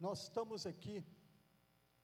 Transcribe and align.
Nós 0.00 0.22
estamos 0.22 0.64
aqui 0.64 1.04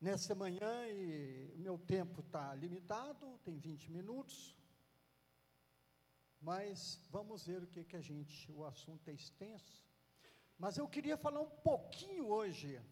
nessa 0.00 0.34
manhã 0.34 0.88
e 0.88 1.52
o 1.54 1.58
meu 1.58 1.78
tempo 1.78 2.22
está 2.22 2.52
limitado, 2.52 3.38
tem 3.44 3.56
20 3.56 3.92
minutos. 3.92 4.58
Mas 6.40 7.00
vamos 7.08 7.46
ver 7.46 7.62
o 7.62 7.68
que, 7.68 7.84
que 7.84 7.94
a 7.94 8.00
gente. 8.00 8.50
O 8.50 8.64
assunto 8.64 9.06
é 9.08 9.12
extenso. 9.12 9.86
Mas 10.58 10.76
eu 10.76 10.88
queria 10.88 11.16
falar 11.16 11.40
um 11.40 11.56
pouquinho 11.70 12.26
hoje 12.26 12.82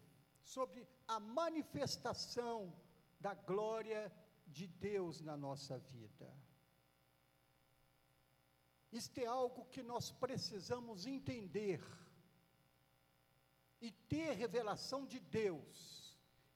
sobre 0.41 0.87
a 1.05 1.19
manifestação 1.19 2.73
da 3.19 3.33
glória 3.33 4.09
de 4.47 4.67
Deus 4.67 5.19
na 5.19 5.35
nossa 5.35 5.77
vida. 5.79 6.33
Isto 8.89 9.17
é 9.17 9.25
algo 9.25 9.65
que 9.65 9.83
nós 9.83 10.11
precisamos 10.11 11.05
entender 11.05 11.83
e 13.85 13.91
ter 14.13 14.31
revelação 14.43 15.05
de 15.05 15.19
Deus, 15.19 15.77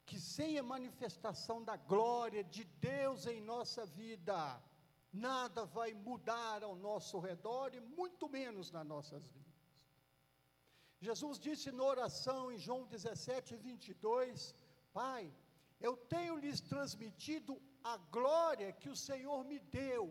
que 0.06 0.18
sem 0.18 0.58
a 0.58 0.64
manifestação 0.64 1.58
da 1.70 1.76
glória 1.76 2.42
de 2.56 2.64
Deus 2.90 3.26
em 3.28 3.42
nossa 3.42 3.86
vida, 3.86 4.40
nada 5.12 5.66
vai 5.66 5.94
mudar 5.94 6.64
ao 6.64 6.76
nosso 6.88 7.20
redor 7.20 7.76
e 7.76 7.82
muito 7.82 8.30
menos 8.30 8.72
nas 8.72 8.88
nossas 8.94 9.28
vidas. 9.28 9.48
Jesus 11.08 11.38
disse 11.38 11.70
na 11.70 11.84
oração 11.84 12.50
em 12.50 12.58
João 12.58 12.86
17, 12.86 13.58
22: 13.58 14.56
Pai, 14.94 15.24
eu 15.82 15.98
tenho 15.98 16.38
lhes 16.38 16.62
transmitido 16.62 17.62
a 17.84 17.98
glória 17.98 18.72
que 18.72 18.90
o 18.90 18.96
Senhor 18.96 19.44
me 19.44 19.60
deu. 19.60 20.04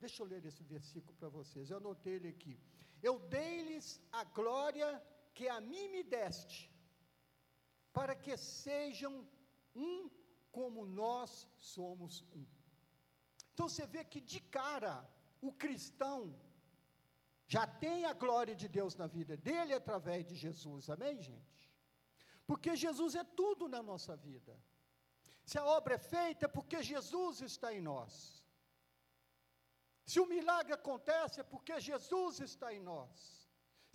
Deixa 0.00 0.22
eu 0.22 0.26
ler 0.26 0.44
esse 0.46 0.62
versículo 0.62 1.14
para 1.18 1.28
vocês, 1.28 1.70
eu 1.70 1.76
anotei 1.76 2.14
ele 2.14 2.28
aqui. 2.28 2.58
Eu 3.02 3.18
dei-lhes 3.18 4.00
a 4.10 4.24
glória 4.24 4.88
que 5.34 5.48
a 5.48 5.60
mim 5.60 5.88
me 5.88 6.02
deste, 6.02 6.60
para 7.92 8.14
que 8.14 8.36
sejam 8.36 9.12
um 9.74 10.10
como 10.50 10.86
nós 10.86 11.48
somos 11.56 12.22
um. 12.32 12.46
Então 13.52 13.68
você 13.68 13.86
vê 13.86 14.04
que 14.04 14.20
de 14.20 14.40
cara, 14.40 14.94
o 15.40 15.52
cristão 15.52 16.18
já 17.46 17.66
tem 17.66 18.04
a 18.04 18.12
glória 18.12 18.54
de 18.54 18.68
Deus 18.68 18.94
na 18.96 19.06
vida 19.06 19.36
dele 19.36 19.74
através 19.74 20.24
de 20.24 20.34
Jesus, 20.34 20.88
amém, 20.88 21.20
gente? 21.20 21.70
Porque 22.46 22.74
Jesus 22.76 23.14
é 23.14 23.24
tudo 23.24 23.68
na 23.68 23.82
nossa 23.82 24.16
vida. 24.16 24.54
Se 25.44 25.58
a 25.58 25.64
obra 25.64 25.94
é 25.94 25.98
feita, 25.98 26.46
é 26.46 26.48
porque 26.48 26.82
Jesus 26.82 27.40
está 27.40 27.72
em 27.74 27.80
nós. 27.80 28.42
Se 30.06 30.20
o 30.20 30.26
milagre 30.26 30.72
acontece, 30.72 31.40
é 31.40 31.42
porque 31.42 31.80
Jesus 31.80 32.40
está 32.40 32.72
em 32.72 32.80
nós. 32.80 33.43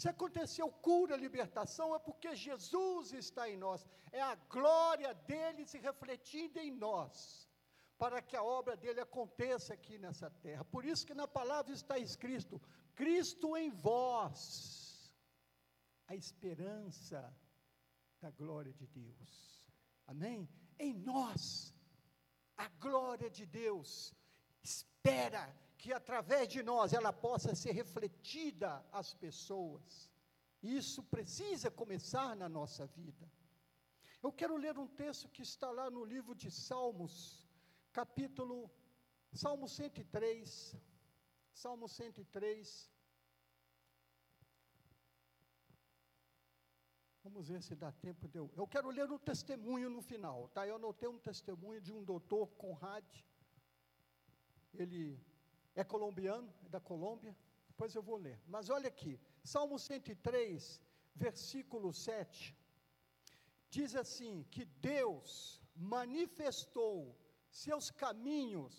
Se 0.01 0.07
aconteceu 0.07 0.67
cura, 0.87 1.23
libertação, 1.25 1.87
é 1.93 1.99
porque 1.99 2.29
Jesus 2.33 3.11
está 3.11 3.49
em 3.49 3.57
nós. 3.57 3.85
É 4.13 4.21
a 4.21 4.35
glória 4.35 5.13
dele 5.13 5.65
se 5.65 5.77
refletindo 5.77 6.57
em 6.57 6.71
nós 6.71 7.49
para 7.97 8.21
que 8.21 8.37
a 8.37 8.41
obra 8.41 8.77
dele 8.77 9.01
aconteça 9.01 9.73
aqui 9.73 9.97
nessa 9.97 10.29
terra. 10.45 10.63
Por 10.63 10.85
isso 10.85 11.05
que 11.05 11.13
na 11.13 11.27
palavra 11.27 11.73
está 11.73 11.97
escrito: 11.97 12.61
Cristo 12.95 13.57
em 13.57 13.69
vós, 13.71 15.13
a 16.07 16.15
esperança 16.15 17.19
da 18.21 18.31
glória 18.31 18.71
de 18.71 18.87
Deus. 18.87 19.69
Amém? 20.07 20.49
Em 20.79 20.93
nós, 20.93 21.75
a 22.55 22.69
glória 22.85 23.29
de 23.29 23.45
Deus 23.45 24.13
espera 24.63 25.43
que 25.79 25.93
através 25.93 26.45
de 26.49 26.61
nós 26.61 26.91
ela 26.91 27.11
possa 27.13 27.55
ser 27.55 27.71
refletida 27.71 28.85
às 28.91 29.13
pessoas. 29.13 30.11
Isso 30.61 31.01
precisa 31.01 31.71
começar 31.71 32.35
na 32.35 32.49
nossa 32.49 32.85
vida. 32.85 33.25
Eu 34.21 34.31
quero 34.39 34.57
ler 34.57 34.77
um 34.77 34.87
texto 35.03 35.29
que 35.29 35.41
está 35.41 35.71
lá 35.71 35.89
no 35.89 36.03
livro 36.03 36.35
de 36.35 36.51
Salmos, 36.51 37.47
capítulo, 37.93 38.69
Salmo 39.31 39.69
103, 39.69 40.75
Salmo 41.53 41.87
103. 41.87 42.91
Vamos 47.23 47.47
ver 47.47 47.61
se 47.61 47.73
dá 47.73 47.89
tempo 47.93 48.27
de 48.27 48.37
eu. 48.37 48.51
Eu 48.53 48.67
quero 48.67 48.89
ler 48.89 49.09
um 49.09 49.17
testemunho 49.17 49.89
no 49.89 50.01
final, 50.01 50.49
tá? 50.49 50.67
Eu 50.67 50.75
anotei 50.75 51.07
um 51.07 51.19
testemunho 51.19 51.79
de 51.79 51.93
um 51.93 52.03
doutor 52.03 52.47
Conrad. 52.63 53.05
Ele 54.73 55.17
é 55.79 55.83
colombiano, 55.83 56.53
é 56.65 56.69
da 56.69 56.79
Colômbia. 56.79 57.35
Depois 57.69 57.95
eu 57.95 58.03
vou 58.09 58.17
ler. 58.17 58.37
Mas 58.53 58.69
olha 58.69 58.89
aqui, 58.89 59.13
Salmo 59.43 59.79
103, 59.79 60.81
versículo 61.15 61.93
7. 61.93 62.55
Diz 63.69 63.95
assim: 63.95 64.45
que 64.51 64.65
Deus 64.65 65.61
manifestou 65.75 67.17
seus 67.49 67.89
caminhos 67.89 68.73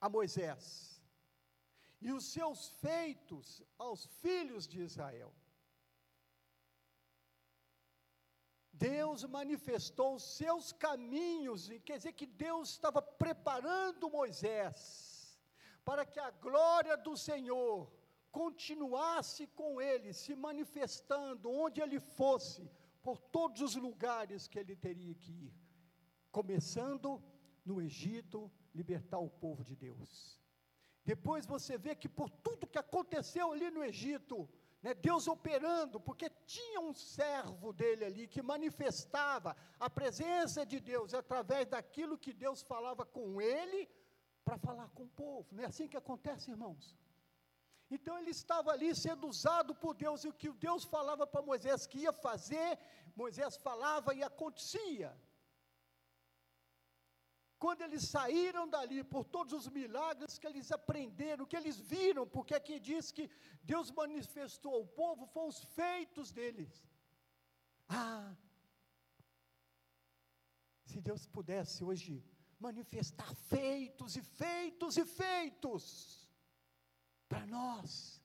a 0.00 0.08
Moisés 0.08 1.00
e 2.00 2.10
os 2.12 2.24
seus 2.36 2.68
feitos 2.84 3.62
aos 3.78 4.04
filhos 4.22 4.66
de 4.66 4.80
Israel. 4.88 5.32
Deus 8.72 9.22
manifestou 9.38 10.18
seus 10.18 10.72
caminhos, 10.72 11.68
quer 11.84 11.98
dizer 11.98 12.12
que 12.12 12.26
Deus 12.26 12.70
estava 12.70 13.00
preparando 13.00 14.10
Moisés 14.10 15.03
para 15.84 16.04
que 16.06 16.20
a 16.20 16.30
glória 16.30 16.96
do 16.96 17.16
Senhor 17.16 17.90
continuasse 18.30 19.46
com 19.48 19.80
ele, 19.80 20.12
se 20.12 20.34
manifestando 20.34 21.50
onde 21.50 21.80
ele 21.80 22.00
fosse, 22.00 22.68
por 23.02 23.18
todos 23.20 23.60
os 23.60 23.76
lugares 23.76 24.48
que 24.48 24.58
ele 24.58 24.74
teria 24.74 25.14
que 25.14 25.30
ir, 25.30 25.54
começando 26.32 27.22
no 27.64 27.80
Egito 27.80 28.50
libertar 28.74 29.18
o 29.18 29.28
povo 29.28 29.62
de 29.62 29.76
Deus. 29.76 30.40
Depois 31.04 31.44
você 31.44 31.76
vê 31.76 31.94
que 31.94 32.08
por 32.08 32.30
tudo 32.30 32.66
que 32.66 32.78
aconteceu 32.78 33.52
ali 33.52 33.70
no 33.70 33.84
Egito, 33.84 34.48
né, 34.82 34.94
Deus 34.94 35.28
operando, 35.28 36.00
porque 36.00 36.30
tinha 36.46 36.80
um 36.80 36.94
servo 36.94 37.72
dele 37.72 38.04
ali 38.06 38.26
que 38.26 38.42
manifestava 38.42 39.54
a 39.78 39.88
presença 39.88 40.64
de 40.64 40.80
Deus 40.80 41.12
através 41.12 41.68
daquilo 41.68 42.18
que 42.18 42.32
Deus 42.32 42.62
falava 42.62 43.04
com 43.04 43.40
ele, 43.40 43.88
para 44.44 44.58
falar 44.58 44.88
com 44.90 45.04
o 45.04 45.14
povo. 45.24 45.46
Não 45.52 45.62
é 45.64 45.66
assim 45.66 45.88
que 45.88 45.96
acontece, 45.96 46.50
irmãos? 46.50 46.96
Então 47.90 48.18
ele 48.18 48.30
estava 48.30 48.70
ali 48.72 48.94
sendo 48.94 49.26
usado 49.26 49.74
por 49.74 49.94
Deus, 49.94 50.24
e 50.24 50.28
o 50.28 50.38
que 50.40 50.50
Deus 50.52 50.84
falava 50.84 51.26
para 51.26 51.42
Moisés 51.50 51.86
que 51.86 51.98
ia 51.98 52.12
fazer, 52.12 52.78
Moisés 53.14 53.56
falava 53.56 54.14
e 54.14 54.22
acontecia. 54.22 55.10
Quando 57.64 57.82
eles 57.82 58.04
saíram 58.14 58.68
dali, 58.68 59.02
por 59.02 59.24
todos 59.24 59.52
os 59.58 59.68
milagres 59.68 60.38
que 60.38 60.46
eles 60.46 60.70
aprenderam, 60.70 61.46
que 61.46 61.56
eles 61.56 61.78
viram, 61.92 62.26
porque 62.26 62.54
aqui 62.54 62.78
diz 62.78 63.10
que 63.10 63.30
Deus 63.62 63.90
manifestou 63.90 64.74
ao 64.74 64.86
povo, 64.86 65.26
foram 65.26 65.48
os 65.48 65.62
feitos 65.78 66.30
deles. 66.30 66.82
Ah, 67.88 68.34
se 70.84 71.00
Deus 71.00 71.26
pudesse 71.26 71.82
hoje 71.82 72.22
manifestar 72.66 73.32
feitos 73.52 74.16
e 74.16 74.22
feitos 74.22 74.96
e 74.96 75.04
feitos 75.04 75.84
para 77.28 77.44
nós, 77.46 78.22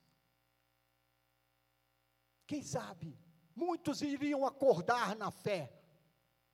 quem 2.46 2.62
sabe, 2.62 3.18
muitos 3.54 4.02
iriam 4.02 4.44
acordar 4.46 5.14
na 5.16 5.30
fé 5.30 5.62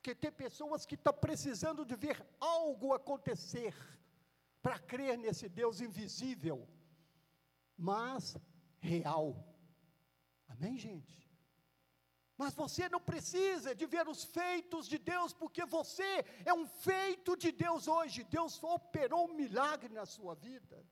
porque 0.06 0.14
tem 0.14 0.30
pessoas 0.30 0.86
que 0.86 0.94
estão 0.94 1.12
precisando 1.12 1.84
de 1.84 1.96
ver 1.96 2.24
algo 2.38 2.92
acontecer 2.94 3.74
para 4.62 4.78
crer 4.78 5.18
nesse 5.18 5.48
Deus 5.48 5.80
invisível, 5.80 6.68
mas 7.76 8.36
real. 8.78 9.44
Amém, 10.46 10.78
gente? 10.78 11.25
Mas 12.38 12.54
você 12.54 12.88
não 12.88 13.00
precisa 13.00 13.74
de 13.74 13.86
ver 13.86 14.06
os 14.06 14.24
feitos 14.24 14.86
de 14.86 14.98
Deus, 14.98 15.32
porque 15.32 15.64
você 15.64 16.24
é 16.44 16.52
um 16.52 16.66
feito 16.66 17.36
de 17.36 17.50
Deus 17.50 17.88
hoje. 17.88 18.24
Deus 18.24 18.62
operou 18.62 19.30
um 19.30 19.34
milagre 19.34 19.92
na 19.92 20.04
sua 20.04 20.34
vida. 20.34 20.84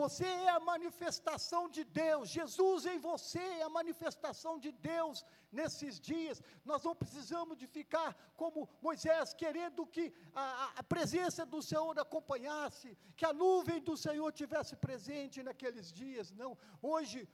Você 0.00 0.26
é 0.26 0.48
a 0.50 0.58
manifestação 0.58 1.68
de 1.68 1.84
Deus, 1.84 2.28
Jesus 2.28 2.84
em 2.84 2.98
você 2.98 3.38
é 3.38 3.62
a 3.62 3.68
manifestação 3.68 4.58
de 4.58 4.72
Deus 4.72 5.24
nesses 5.52 6.00
dias. 6.00 6.42
Nós 6.64 6.82
não 6.82 6.96
precisamos 6.96 7.56
de 7.56 7.66
ficar 7.68 8.12
como 8.36 8.68
Moisés, 8.82 9.32
querendo 9.32 9.86
que 9.86 10.12
a, 10.34 10.72
a 10.80 10.82
presença 10.82 11.46
do 11.46 11.62
Senhor 11.62 11.96
acompanhasse, 11.96 12.98
que 13.16 13.24
a 13.24 13.32
nuvem 13.32 13.80
do 13.80 13.96
Senhor 13.96 14.32
tivesse 14.32 14.74
presente 14.74 15.44
naqueles 15.44 15.92
dias. 15.92 16.32
Não, 16.32 16.58
hoje 16.82 17.28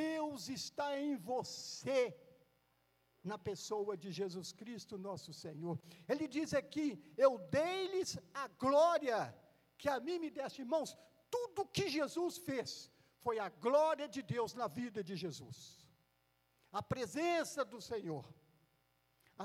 Deus 0.00 0.48
está 0.48 0.88
em 1.04 1.14
você 1.16 2.00
na 3.30 3.38
pessoa 3.48 3.92
de 4.02 4.10
Jesus 4.20 4.48
Cristo, 4.60 5.04
nosso 5.08 5.32
Senhor. 5.44 5.76
Ele 6.12 6.26
diz 6.36 6.52
aqui: 6.62 6.88
Eu 7.26 7.32
dei-lhes 7.60 8.12
a 8.42 8.46
glória 8.64 9.20
que 9.80 9.88
a 9.94 9.98
mim 10.06 10.18
me 10.24 10.30
deste, 10.38 10.62
irmãos 10.62 10.90
tudo 11.34 11.70
que 11.76 11.86
Jesus 11.98 12.34
fez 12.48 12.70
foi 13.24 13.36
a 13.46 13.48
glória 13.66 14.06
de 14.14 14.22
Deus 14.34 14.52
na 14.60 14.66
vida 14.80 15.00
de 15.08 15.16
Jesus. 15.24 15.58
a 16.80 16.82
presença 16.92 17.60
do 17.72 17.78
Senhor. 17.90 18.24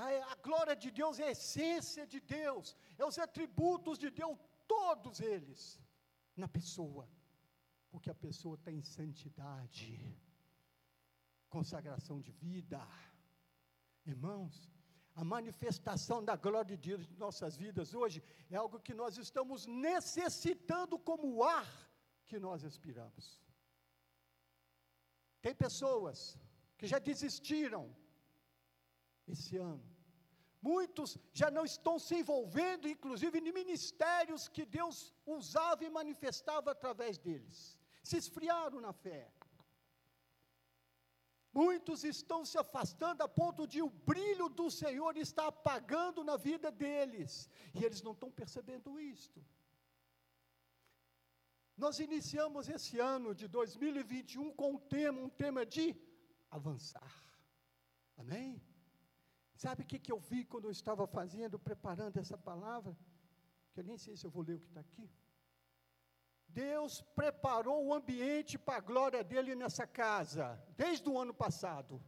A, 0.02 0.04
a, 0.32 0.36
glória 0.46 0.74
de 0.82 0.90
Deus 0.98 1.14
é 1.22 1.26
a 1.28 1.34
essência 1.36 2.04
de 2.12 2.20
Deus, 2.38 2.66
é 3.00 3.04
os 3.10 3.18
atributos 3.24 3.96
de 4.04 4.08
Deus, 4.20 4.36
todos 4.74 5.20
eles, 5.32 5.60
na 6.42 6.48
pessoa, 6.56 7.04
porque 7.90 8.10
a 8.14 8.20
pessoa 8.26 8.54
está 8.58 8.70
em 8.78 8.82
santidade, 8.96 9.90
consagração 11.48 12.20
de 12.20 12.32
vida. 12.32 12.80
Irmãos, 14.04 14.70
a 15.14 15.24
manifestação 15.24 16.24
da 16.24 16.36
glória 16.36 16.76
de 16.76 16.88
Deus 16.88 17.10
em 17.10 17.16
nossas 17.16 17.56
vidas 17.56 17.94
hoje 17.94 18.22
é 18.50 18.56
algo 18.56 18.78
que 18.86 18.94
nós 18.94 19.16
estamos 19.16 19.66
necessitando 19.66 20.98
como 20.98 21.26
o 21.34 21.42
ar 21.42 21.70
que 22.24 22.38
nós 22.38 22.62
respiramos. 22.62 23.42
Tem 25.40 25.54
pessoas 25.54 26.38
que 26.76 26.86
já 26.86 26.98
desistiram 26.98 27.82
esse 29.26 29.56
ano. 29.56 29.86
Muitos 30.60 31.16
já 31.32 31.50
não 31.50 31.64
estão 31.64 31.98
se 31.98 32.14
envolvendo, 32.16 32.88
inclusive, 32.88 33.38
em 33.38 33.52
ministérios 33.52 34.48
que 34.48 34.64
Deus 34.64 35.14
usava 35.24 35.84
e 35.84 35.90
manifestava 35.90 36.72
através 36.72 37.16
deles. 37.16 37.78
Se 38.02 38.16
esfriaram 38.16 38.80
na 38.80 38.92
fé. 38.92 39.32
Muitos 41.60 42.04
estão 42.04 42.40
se 42.50 42.56
afastando 42.64 43.20
a 43.24 43.28
ponto 43.40 43.62
de 43.72 43.80
o 43.86 43.90
brilho 44.10 44.48
do 44.58 44.66
Senhor 44.70 45.12
estar 45.16 45.46
apagando 45.48 46.22
na 46.28 46.36
vida 46.48 46.68
deles, 46.82 47.32
e 47.76 47.84
eles 47.86 48.00
não 48.06 48.12
estão 48.12 48.30
percebendo 48.40 49.00
isto. 49.00 49.38
Nós 51.84 51.98
iniciamos 52.06 52.68
esse 52.76 52.96
ano 53.14 53.34
de 53.40 53.48
2021 53.48 54.52
com 54.60 54.68
um 54.74 54.80
tema, 54.94 55.20
um 55.28 55.32
tema 55.42 55.64
de 55.66 55.84
avançar. 56.58 57.12
Amém? 58.16 58.48
Sabe 59.64 59.82
o 59.82 59.86
que, 59.90 59.98
que 60.04 60.12
eu 60.14 60.20
vi 60.30 60.44
quando 60.44 60.66
eu 60.66 60.74
estava 60.80 61.06
fazendo, 61.18 61.58
preparando 61.58 62.18
essa 62.18 62.38
palavra? 62.50 62.96
Que 63.72 63.80
eu 63.80 63.84
nem 63.90 63.98
sei 64.04 64.16
se 64.16 64.24
eu 64.26 64.30
vou 64.36 64.44
ler 64.48 64.56
o 64.56 64.60
que 64.60 64.70
está 64.72 64.82
aqui. 64.88 65.10
Deus 66.48 67.02
preparou 67.14 67.86
o 67.86 67.94
ambiente 67.94 68.58
para 68.58 68.78
a 68.78 68.80
glória 68.80 69.22
dele 69.22 69.54
nessa 69.54 69.86
casa, 69.86 70.60
desde 70.76 71.08
o 71.08 71.18
ano 71.18 71.34
passado. 71.34 72.02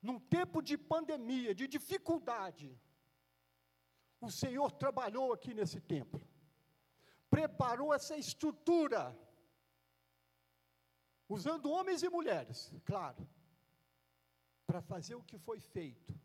Num 0.00 0.18
tempo 0.18 0.62
de 0.62 0.76
pandemia, 0.78 1.54
de 1.54 1.66
dificuldade, 1.66 2.78
o 4.20 4.30
Senhor 4.30 4.70
trabalhou 4.72 5.32
aqui 5.32 5.52
nesse 5.52 5.80
templo, 5.80 6.22
preparou 7.28 7.92
essa 7.92 8.16
estrutura, 8.16 9.18
usando 11.28 11.70
homens 11.70 12.02
e 12.02 12.08
mulheres, 12.08 12.72
claro, 12.84 13.28
para 14.66 14.80
fazer 14.80 15.14
o 15.14 15.22
que 15.22 15.38
foi 15.38 15.58
feito, 15.58 16.18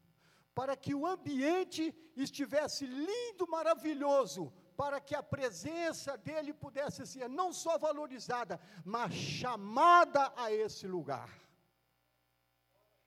para 0.54 0.75
que 0.77 0.94
o 0.94 1.06
ambiente 1.06 1.95
estivesse 2.16 2.86
lindo, 2.86 3.48
maravilhoso, 3.48 4.54
para 4.80 5.02
que 5.02 5.14
a 5.14 5.22
presença 5.22 6.12
dele 6.18 6.54
pudesse 6.54 7.06
ser 7.06 7.28
não 7.28 7.52
só 7.52 7.78
valorizada, 7.78 8.56
mas 8.86 9.14
chamada 9.14 10.22
a 10.38 10.54
esse 10.54 10.88
lugar. 10.88 11.30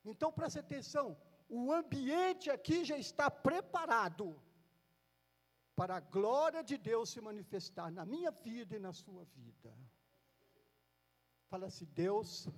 Então 0.05 0.31
preste 0.31 0.59
atenção, 0.59 1.17
o 1.49 1.73
ambiente 1.73 2.51
aqui 2.51 2.85
já 2.85 2.99
está 2.99 3.31
preparado 3.31 4.27
para 5.75 5.97
a 5.97 6.01
glória 6.01 6.63
de 6.63 6.77
Deus 6.77 7.09
se 7.09 7.23
manifestar 7.23 7.91
na 7.91 8.05
minha 8.05 8.31
vida 8.31 8.77
e 8.77 8.79
na 8.79 8.93
sua 8.93 9.25
vida. 9.25 9.73
Fala 11.49 11.71
se 11.71 11.85
assim, 11.85 11.93
Deus 11.95 12.49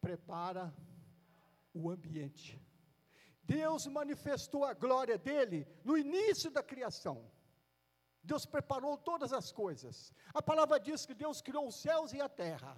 prepara 0.00 0.72
o 1.74 1.90
ambiente. 1.90 2.62
Deus 3.42 3.88
manifestou 3.88 4.64
a 4.64 4.72
glória 4.72 5.18
dele 5.18 5.66
no 5.82 5.98
início 5.98 6.48
da 6.48 6.62
criação. 6.62 7.28
Deus 8.22 8.44
preparou 8.46 8.96
todas 8.96 9.32
as 9.32 9.50
coisas. 9.50 10.12
A 10.32 10.42
palavra 10.42 10.78
diz 10.78 11.06
que 11.06 11.14
Deus 11.14 11.40
criou 11.40 11.66
os 11.66 11.76
céus 11.76 12.12
e 12.12 12.20
a 12.20 12.28
terra. 12.28 12.76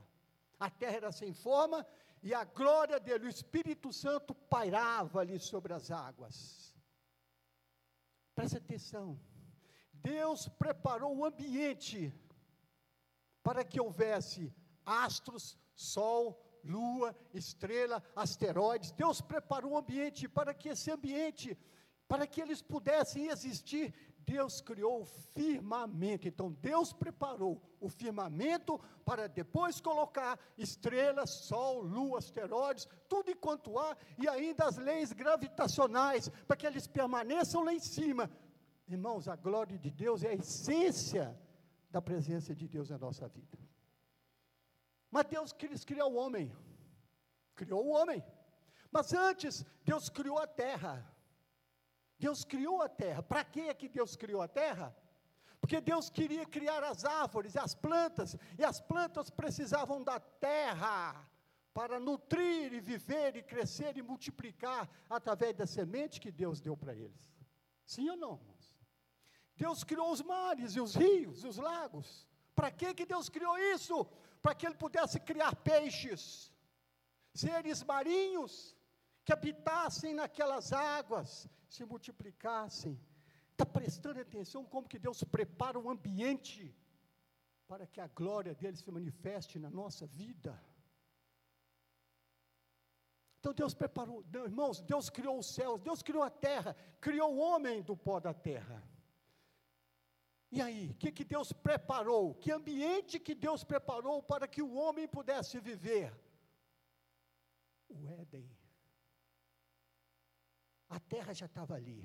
A 0.58 0.70
terra 0.70 0.96
era 0.96 1.12
sem 1.12 1.32
forma 1.32 1.86
e 2.22 2.32
a 2.32 2.44
glória 2.44 3.00
dele, 3.00 3.26
o 3.26 3.28
Espírito 3.28 3.92
Santo, 3.92 4.32
pairava 4.32 5.20
ali 5.20 5.38
sobre 5.40 5.72
as 5.72 5.90
águas. 5.90 6.72
Preste 8.34 8.58
atenção. 8.58 9.18
Deus 9.92 10.48
preparou 10.48 11.16
o 11.16 11.24
ambiente 11.24 12.12
para 13.42 13.64
que 13.64 13.80
houvesse 13.80 14.54
astros, 14.86 15.58
sol, 15.74 16.40
lua, 16.64 17.14
estrela, 17.34 18.02
asteroides. 18.14 18.92
Deus 18.92 19.20
preparou 19.20 19.72
o 19.72 19.78
ambiente 19.78 20.28
para 20.28 20.54
que 20.54 20.68
esse 20.68 20.92
ambiente, 20.92 21.58
para 22.06 22.24
que 22.26 22.40
eles 22.40 22.62
pudessem 22.62 23.26
existir 23.26 23.92
Deus 24.24 24.60
criou 24.60 25.02
o 25.02 25.04
firmamento. 25.04 26.28
Então, 26.28 26.52
Deus 26.52 26.92
preparou 26.92 27.60
o 27.80 27.88
firmamento 27.88 28.78
para 29.04 29.28
depois 29.28 29.80
colocar 29.80 30.38
estrelas, 30.56 31.30
sol, 31.30 31.82
lua, 31.82 32.19
asteroides, 32.19 32.88
tudo 33.08 33.30
enquanto 33.30 33.78
há, 33.78 33.96
e 34.19 34.28
ainda 34.28 34.64
as 34.64 34.76
leis 34.76 35.12
gravitacionais, 35.12 36.28
para 36.46 36.56
que 36.56 36.66
eles 36.66 36.86
permaneçam 36.86 37.64
lá 37.64 37.72
em 37.72 37.80
cima. 37.80 38.30
Irmãos, 38.88 39.28
a 39.28 39.36
glória 39.36 39.78
de 39.78 39.90
Deus 39.90 40.22
é 40.22 40.28
a 40.28 40.34
essência 40.34 41.38
da 41.90 42.00
presença 42.00 42.54
de 42.54 42.66
Deus 42.68 42.90
na 42.90 42.98
nossa 42.98 43.28
vida. 43.28 43.58
Mas 45.10 45.26
Deus 45.26 45.52
quis 45.52 45.84
criar 45.84 46.06
o 46.06 46.14
homem. 46.14 46.50
Criou 47.54 47.84
o 47.86 47.90
homem. 47.90 48.25
Mas 48.90 49.12
antes, 49.12 49.64
Deus 49.84 50.08
criou 50.08 50.38
a 50.38 50.46
terra. 50.46 51.12
Deus 52.24 52.44
criou 52.44 52.80
a 52.80 52.88
terra. 52.88 53.20
Para 53.20 53.44
que 53.44 53.62
é 53.62 53.74
que 53.74 53.88
Deus 53.88 54.14
criou 54.14 54.40
a 54.40 54.46
terra? 54.46 54.96
Porque 55.60 55.80
Deus 55.80 56.08
queria 56.08 56.46
criar 56.46 56.82
as 56.84 57.04
árvores, 57.04 57.56
as 57.56 57.74
plantas, 57.74 58.36
e 58.56 58.62
as 58.64 58.80
plantas 58.80 59.28
precisavam 59.28 59.98
da 60.10 60.20
terra 60.20 61.28
para 61.74 61.98
nutrir 61.98 62.72
e 62.74 62.80
viver 62.80 63.34
e 63.34 63.42
crescer 63.42 63.96
e 63.96 64.02
multiplicar 64.02 64.88
através 65.10 65.52
da 65.56 65.66
semente 65.66 66.20
que 66.20 66.30
Deus 66.30 66.60
deu 66.60 66.76
para 66.76 66.94
eles. 66.94 67.24
Sim 67.84 68.08
ou 68.10 68.16
não, 68.16 68.34
irmãos? 68.40 68.66
Deus 69.56 69.82
criou 69.82 70.12
os 70.12 70.22
mares 70.22 70.76
e 70.76 70.80
os 70.80 70.94
rios 70.94 71.42
e 71.42 71.48
os 71.48 71.56
lagos. 71.56 72.08
Para 72.54 72.70
que 72.70 72.94
que 72.94 73.04
Deus 73.04 73.28
criou 73.28 73.58
isso? 73.75 73.96
Para 74.40 74.54
que 74.54 74.64
ele 74.64 74.76
pudesse 74.76 75.18
criar 75.18 75.56
peixes, 75.56 76.52
seres 77.34 77.82
marinhos 77.82 78.76
que 79.24 79.32
habitassem 79.32 80.14
naquelas 80.14 80.72
águas 80.72 81.49
se 81.68 81.85
multiplicassem. 81.85 83.00
Está 83.52 83.64
prestando 83.64 84.20
atenção 84.20 84.64
como 84.64 84.88
que 84.88 84.99
Deus 84.99 85.23
prepara 85.23 85.78
o 85.78 85.88
ambiente 85.88 86.75
para 87.66 87.87
que 87.87 88.00
a 88.00 88.08
glória 88.08 88.54
dele 88.54 88.76
se 88.76 88.90
manifeste 88.90 89.58
na 89.58 89.70
nossa 89.70 90.06
vida. 90.06 90.61
Então 93.38 93.52
Deus 93.52 93.75
preparou, 93.75 94.25
irmãos, 94.32 94.80
Deus 94.80 95.11
criou 95.11 95.38
os 95.38 95.47
céus, 95.47 95.80
Deus 95.80 96.02
criou 96.02 96.23
a 96.23 96.30
terra, 96.30 96.76
criou 97.00 97.35
o 97.35 97.38
homem 97.38 97.82
do 97.82 97.97
pó 97.97 98.20
da 98.20 98.32
terra. 98.32 98.82
E 100.50 100.61
aí, 100.61 100.90
o 100.90 100.94
que, 100.94 101.11
que 101.11 101.25
Deus 101.25 101.52
preparou? 101.52 102.35
Que 102.35 102.52
ambiente 102.52 103.18
que 103.18 103.35
Deus 103.35 103.64
preparou 103.64 104.23
para 104.23 104.47
que 104.47 104.62
o 104.62 104.75
homem 104.75 105.08
pudesse 105.08 105.58
viver? 105.58 106.12
O 107.88 108.06
Éden. 108.06 108.49
A 110.96 111.00
terra 111.00 111.32
já 111.32 111.46
estava 111.46 111.75
ali, 111.75 112.04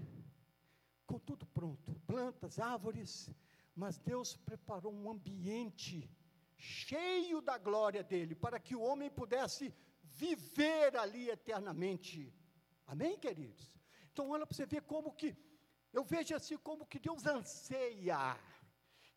com 1.05 1.19
tudo 1.19 1.45
pronto 1.45 1.93
plantas, 2.07 2.57
árvores, 2.57 3.29
mas 3.75 3.97
Deus 3.97 4.37
preparou 4.37 4.93
um 4.93 5.11
ambiente 5.11 6.09
cheio 6.55 7.41
da 7.41 7.57
glória 7.57 8.01
dele, 8.01 8.33
para 8.33 8.61
que 8.61 8.77
o 8.77 8.81
homem 8.81 9.09
pudesse 9.09 9.73
viver 10.03 10.95
ali 10.95 11.29
eternamente. 11.29 12.33
Amém, 12.85 13.19
queridos? 13.19 13.77
Então, 14.13 14.29
olha 14.29 14.47
para 14.47 14.55
você 14.55 14.65
ver 14.65 14.83
como 14.83 15.11
que, 15.11 15.35
eu 15.91 16.05
vejo 16.05 16.33
assim 16.33 16.57
como 16.57 16.85
que 16.85 16.97
Deus 16.97 17.25
anseia 17.25 18.39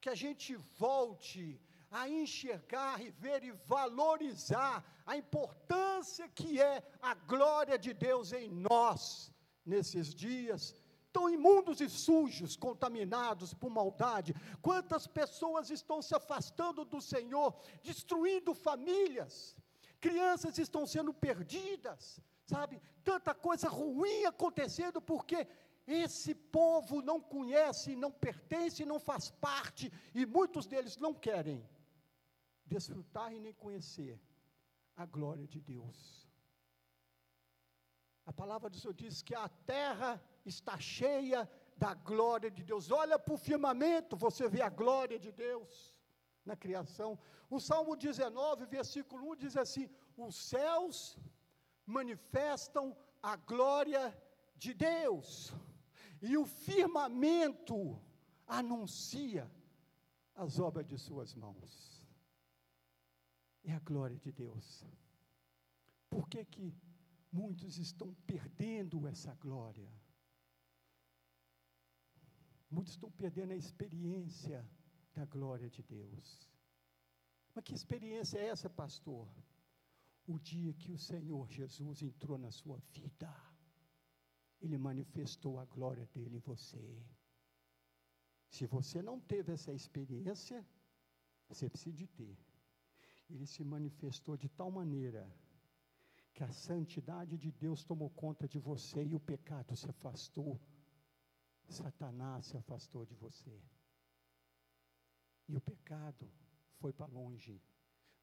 que 0.00 0.08
a 0.08 0.16
gente 0.16 0.56
volte 0.56 1.62
a 1.92 2.08
enxergar 2.08 3.00
e 3.00 3.10
ver 3.10 3.44
e 3.44 3.52
valorizar 3.52 4.84
a 5.06 5.16
importância 5.16 6.28
que 6.28 6.60
é 6.60 6.82
a 7.00 7.14
glória 7.14 7.78
de 7.78 7.94
Deus 7.94 8.32
em 8.32 8.50
nós 8.50 9.29
nesses 9.64 10.14
dias, 10.14 10.74
tão 11.12 11.28
imundos 11.28 11.80
e 11.80 11.88
sujos, 11.88 12.56
contaminados 12.56 13.52
por 13.54 13.70
maldade. 13.70 14.34
Quantas 14.62 15.06
pessoas 15.06 15.70
estão 15.70 16.00
se 16.00 16.14
afastando 16.14 16.84
do 16.84 17.00
Senhor, 17.00 17.54
destruindo 17.82 18.54
famílias, 18.54 19.56
crianças 20.00 20.58
estão 20.58 20.86
sendo 20.86 21.12
perdidas, 21.12 22.20
sabe? 22.46 22.80
Tanta 23.04 23.34
coisa 23.34 23.68
ruim 23.68 24.24
acontecendo 24.24 25.00
porque 25.00 25.46
esse 25.86 26.34
povo 26.34 27.02
não 27.02 27.20
conhece, 27.20 27.96
não 27.96 28.12
pertence, 28.12 28.84
não 28.84 29.00
faz 29.00 29.30
parte, 29.30 29.92
e 30.14 30.24
muitos 30.24 30.66
deles 30.66 30.96
não 30.96 31.12
querem 31.12 31.68
desfrutar 32.64 33.32
e 33.32 33.40
nem 33.40 33.52
conhecer 33.52 34.20
a 34.96 35.04
glória 35.04 35.46
de 35.46 35.60
Deus. 35.60 36.19
A 38.30 38.32
palavra 38.32 38.70
do 38.70 38.78
Senhor 38.78 38.94
diz 38.94 39.22
que 39.22 39.34
a 39.34 39.48
terra 39.74 40.10
está 40.46 40.78
cheia 40.78 41.50
da 41.76 41.94
glória 41.94 42.48
de 42.48 42.62
Deus. 42.62 42.88
Olha 43.02 43.18
para 43.18 43.34
o 43.34 43.42
firmamento, 43.48 44.16
você 44.16 44.48
vê 44.48 44.60
a 44.62 44.68
glória 44.68 45.18
de 45.18 45.32
Deus 45.32 45.70
na 46.44 46.54
criação. 46.54 47.18
O 47.56 47.58
Salmo 47.58 47.96
19, 47.96 48.66
versículo 48.66 49.32
1 49.32 49.36
diz 49.44 49.56
assim: 49.56 49.90
Os 50.16 50.36
céus 50.36 51.18
manifestam 51.84 52.96
a 53.20 53.34
glória 53.34 54.16
de 54.54 54.74
Deus, 54.74 55.52
e 56.22 56.36
o 56.36 56.46
firmamento 56.46 58.00
anuncia 58.46 59.50
as 60.36 60.60
obras 60.60 60.86
de 60.86 60.96
Suas 60.96 61.34
mãos. 61.34 62.06
É 63.64 63.72
a 63.72 63.80
glória 63.80 64.18
de 64.26 64.30
Deus. 64.30 64.86
Por 66.08 66.28
que, 66.28 66.44
que 66.44 66.72
muitos 67.32 67.78
estão 67.78 68.14
perdendo 68.26 69.06
essa 69.06 69.34
glória? 69.34 69.90
Muitos 72.70 72.92
estão 72.94 73.10
perdendo 73.10 73.52
a 73.52 73.56
experiência 73.56 74.68
da 75.12 75.24
glória 75.24 75.68
de 75.68 75.82
Deus. 75.82 76.48
Mas 77.54 77.64
que 77.64 77.74
experiência 77.74 78.38
é 78.38 78.48
essa, 78.48 78.70
pastor? 78.70 79.28
O 80.26 80.38
dia 80.38 80.72
que 80.74 80.92
o 80.92 80.98
Senhor 80.98 81.50
Jesus 81.50 82.02
entrou 82.02 82.38
na 82.38 82.50
sua 82.50 82.78
vida, 82.92 83.34
Ele 84.60 84.78
manifestou 84.78 85.58
a 85.58 85.64
glória 85.64 86.06
dele 86.06 86.36
em 86.36 86.40
você. 86.40 87.04
Se 88.48 88.66
você 88.66 89.02
não 89.02 89.20
teve 89.20 89.52
essa 89.52 89.72
experiência, 89.72 90.64
você 91.48 91.68
precisa 91.68 91.96
de 91.96 92.06
ter. 92.06 92.38
Ele 93.28 93.46
se 93.46 93.64
manifestou 93.64 94.36
de 94.36 94.48
tal 94.48 94.70
maneira 94.70 95.28
que 96.40 96.44
a 96.44 96.52
santidade 96.52 97.36
de 97.36 97.52
Deus 97.52 97.84
tomou 97.84 98.08
conta 98.08 98.48
de 98.48 98.58
você 98.58 99.04
e 99.04 99.14
o 99.14 99.20
pecado 99.20 99.76
se 99.76 99.90
afastou 99.90 100.58
Satanás 101.68 102.46
se 102.46 102.56
afastou 102.56 103.04
de 103.04 103.14
você. 103.14 103.62
E 105.46 105.54
o 105.54 105.60
pecado 105.60 106.32
foi 106.78 106.94
para 106.94 107.04
longe. 107.04 107.62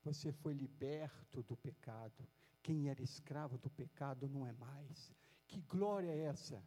Você 0.04 0.32
foi 0.32 0.56
liberto 0.56 1.44
do 1.44 1.56
pecado. 1.56 2.28
Quem 2.64 2.90
era 2.90 3.04
escravo 3.04 3.60
do 3.60 3.70
pecado 3.70 4.28
não 4.28 4.48
é 4.48 4.52
mais. 4.54 5.14
Que 5.48 5.62
glória 5.62 6.10
é 6.10 6.24
essa? 6.24 6.62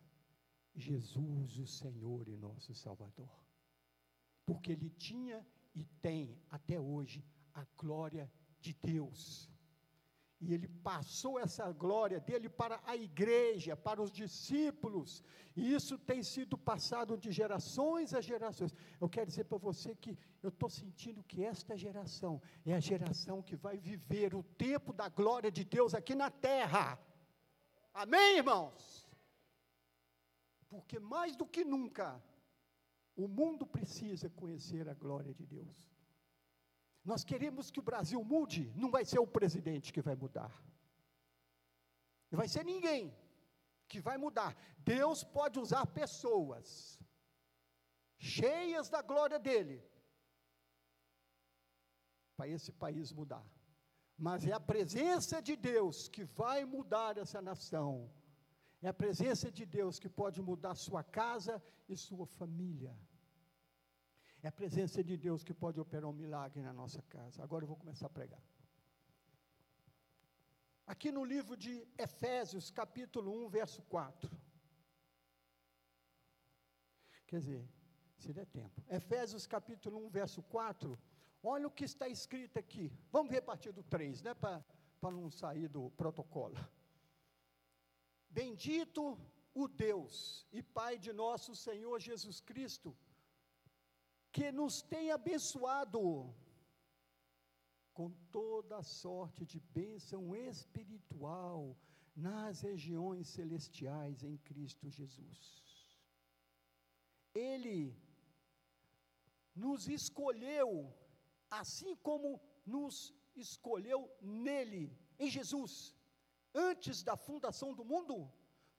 Jesus, 0.73 1.59
o 1.59 1.67
Senhor 1.67 2.29
e 2.29 2.37
nosso 2.37 2.77
Salvador. 2.77 3.45
Porque 4.47 4.71
Ele 4.71 4.89
tinha 4.91 5.45
e 5.75 5.85
tem 6.01 6.41
até 6.49 6.81
hoje 6.81 7.25
a 7.53 7.67
glória 7.77 8.31
de 8.61 8.73
Deus 8.73 9.51
e 10.41 10.55
ele 10.55 10.69
passou 10.83 11.39
essa 11.39 11.71
glória 11.71 12.19
dele 12.19 12.49
para 12.49 12.81
a 12.87 12.97
igreja, 12.97 13.77
para 13.77 14.01
os 14.01 14.11
discípulos, 14.11 15.23
e 15.55 15.75
isso 15.75 15.99
tem 15.99 16.23
sido 16.23 16.57
passado 16.57 17.19
de 17.19 17.31
gerações 17.31 18.15
a 18.15 18.21
gerações. 18.21 18.75
Eu 18.99 19.09
quero 19.09 19.27
dizer 19.27 19.45
para 19.45 19.59
você 19.59 19.95
que 19.95 20.17
eu 20.43 20.49
estou 20.49 20.71
sentindo 20.71 21.23
que 21.23 21.45
esta 21.45 21.77
geração 21.77 22.41
é 22.65 22.73
a 22.75 22.81
geração 22.81 23.43
que 23.43 23.55
vai 23.55 23.77
viver 23.77 24.35
o 24.35 24.43
tempo 24.43 24.93
da 24.93 25.09
glória 25.09 25.51
de 25.51 25.65
Deus 25.65 25.95
aqui 25.95 26.15
na 26.15 26.31
terra. 26.31 26.99
Amém, 27.93 28.39
irmãos? 28.39 29.07
Porque 30.71 30.99
mais 30.99 31.37
do 31.37 31.45
que 31.45 31.65
nunca, 31.65 32.23
o 33.15 33.29
mundo 33.29 33.67
precisa 33.67 34.31
conhecer 34.31 34.89
a 34.89 34.95
glória 34.95 35.35
de 35.35 35.45
Deus. 35.45 35.91
Nós 37.05 37.25
queremos 37.25 37.71
que 37.71 37.81
o 37.81 37.83
Brasil 37.83 38.23
mude, 38.23 38.73
não 38.77 38.91
vai 38.91 39.05
ser 39.05 39.19
o 39.19 39.27
presidente 39.27 39.93
que 39.93 40.03
vai 40.03 40.15
mudar. 40.15 40.53
Não 42.31 42.37
vai 42.39 42.49
ser 42.49 42.65
ninguém 42.65 43.15
que 43.89 44.01
vai 44.01 44.17
mudar. 44.17 44.57
Deus 44.79 45.25
pode 45.25 45.59
usar 45.59 45.87
pessoas 45.87 46.99
cheias 48.19 48.89
da 48.89 49.01
glória 49.03 49.39
dele 49.39 49.83
para 52.37 52.49
esse 52.49 52.73
país 52.73 53.13
mudar. 53.13 53.45
Mas 54.17 54.47
é 54.47 54.53
a 54.53 54.61
presença 54.61 55.41
de 55.41 55.57
Deus 55.57 56.09
que 56.09 56.25
vai 56.25 56.65
mudar 56.65 57.17
essa 57.17 57.41
nação. 57.41 58.11
É 58.83 58.89
a 58.89 58.95
presença 58.95 59.51
de 59.51 59.65
Deus 59.65 59.99
que 59.99 60.09
pode 60.09 60.41
mudar 60.43 60.75
sua 60.75 61.03
casa 61.03 61.63
e 61.89 61.97
sua 61.97 62.27
família. 62.27 62.95
É 64.43 64.49
a 64.49 64.53
presença 64.53 65.05
de 65.05 65.17
Deus 65.17 65.45
que 65.45 65.53
pode 65.53 65.79
operar 65.79 66.09
um 66.09 66.13
milagre 66.13 66.63
na 66.63 66.73
nossa 66.73 67.03
casa. 67.03 67.43
Agora 67.43 67.65
eu 67.65 67.69
vou 67.69 67.77
começar 67.77 68.07
a 68.07 68.11
pregar. 68.11 68.43
Aqui 70.87 71.13
no 71.13 71.25
livro 71.25 71.57
de 71.57 71.87
Efésios, 71.99 72.71
capítulo 72.71 73.47
1, 73.47 73.49
verso 73.49 73.83
4. 73.83 74.31
Quer 77.27 77.39
dizer, 77.39 77.69
se 78.17 78.33
der 78.33 78.47
tempo. 78.47 78.83
Efésios, 78.89 79.47
capítulo 79.47 80.05
1, 80.07 80.09
verso 80.09 80.43
4. 80.43 80.99
Olha 81.43 81.67
o 81.69 81.71
que 81.71 81.85
está 81.85 82.09
escrito 82.09 82.59
aqui. 82.59 82.91
Vamos 83.13 83.31
ver 83.31 83.39
a 83.39 83.43
partir 83.43 83.73
do 83.73 83.83
3, 83.83 84.23
né? 84.23 84.35
Para 84.35 84.65
não 85.03 85.31
sair 85.31 85.69
do 85.69 85.91
protocolo. 85.91 86.57
Bendito 88.29 89.19
o 89.55 89.69
Deus 89.69 90.47
e 90.51 90.63
Pai 90.63 90.99
de 90.99 91.13
nosso 91.13 91.55
Senhor 91.55 92.01
Jesus 92.01 92.41
Cristo 92.41 92.97
que 94.33 94.51
nos 94.53 94.83
tem 94.83 95.11
abençoado 95.11 96.35
com 97.93 98.11
toda 98.31 98.83
sorte 98.83 99.45
de 99.45 99.59
bênção 99.61 100.35
espiritual 100.35 101.77
nas 102.15 102.61
regiões 102.61 103.29
celestiais 103.29 104.23
em 104.23 104.37
Cristo 104.39 104.89
Jesus. 104.89 105.99
Ele 107.35 107.97
nos 109.55 109.89
escolheu, 109.89 110.95
assim 111.51 111.97
como 111.97 112.41
nos 112.65 113.13
escolheu 113.37 114.11
nele, 114.21 114.97
em 115.19 115.29
Jesus, 115.29 115.95
antes 116.55 117.03
da 117.03 117.17
fundação 117.17 117.75
do 117.75 117.85
mundo, 117.85 118.33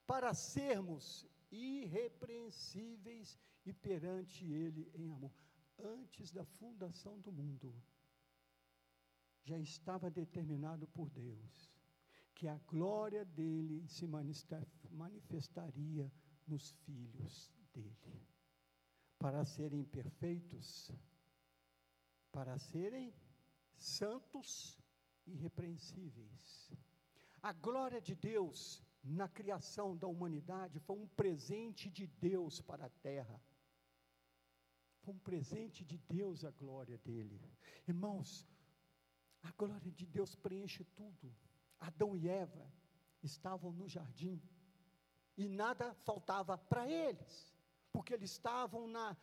para 0.06 0.34
sermos 0.34 1.26
irrepreensíveis 1.52 3.38
e 3.66 3.74
perante 3.74 4.46
Ele 4.46 4.90
em 4.94 5.12
amor. 5.12 5.34
Antes 5.78 6.32
da 6.32 6.46
fundação 6.46 7.20
do 7.20 7.32
mundo, 7.32 7.74
já 9.44 9.58
estava 9.58 10.10
determinado 10.10 10.88
por 10.88 11.10
Deus 11.10 11.72
que 12.36 12.48
a 12.48 12.58
glória 12.68 13.24
dele 13.24 13.88
se 13.88 14.08
manifestaria 14.90 16.12
nos 16.48 16.72
filhos 16.72 17.52
dele, 17.72 18.28
para 19.20 19.46
serem 19.46 19.84
perfeitos, 19.84 20.92
para 22.32 22.58
serem 22.58 23.14
santos 23.76 24.78
irrepreensíveis. 25.28 26.72
A 27.44 27.54
glória 27.54 28.02
de 28.02 28.16
Deus 28.16 28.84
na 29.04 29.28
criação 29.28 29.96
da 29.96 30.08
humanidade 30.08 30.80
foi 30.80 30.98
um 30.98 31.08
presente 31.08 31.90
de 31.90 32.08
Deus 32.08 32.62
para 32.62 32.86
a 32.86 32.90
terra. 32.90 33.42
Foi 35.02 35.14
um 35.14 35.20
presente 35.20 35.84
de 35.84 35.98
Deus 35.98 36.44
a 36.46 36.52
glória 36.52 36.98
dele. 37.00 37.42
Irmãos, 37.88 38.48
a 39.42 39.52
glória 39.52 39.92
de 39.92 40.06
Deus 40.06 40.36
preenche 40.36 40.84
tudo. 40.96 41.36
Adão 41.80 42.16
e 42.16 42.28
Eva 42.28 42.72
estavam 43.24 43.72
no 43.72 43.88
jardim 43.88 44.42
e 45.38 45.48
nada 45.48 45.94
faltava 45.94 46.58
para 46.58 46.88
eles, 46.88 47.54
porque 47.92 48.14
eles 48.14 48.32
estavam 48.32 48.88
na, 48.88 49.18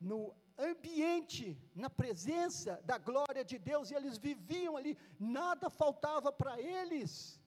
no 0.00 0.34
ambiente, 0.58 1.56
na 1.74 1.88
presença 1.88 2.80
da 2.84 2.98
glória 2.98 3.44
de 3.44 3.58
Deus 3.58 3.90
e 3.90 3.94
eles 3.94 4.18
viviam 4.18 4.76
ali, 4.76 4.96
nada 5.18 5.70
faltava 5.70 6.32
para 6.32 6.60
eles. 6.60 7.39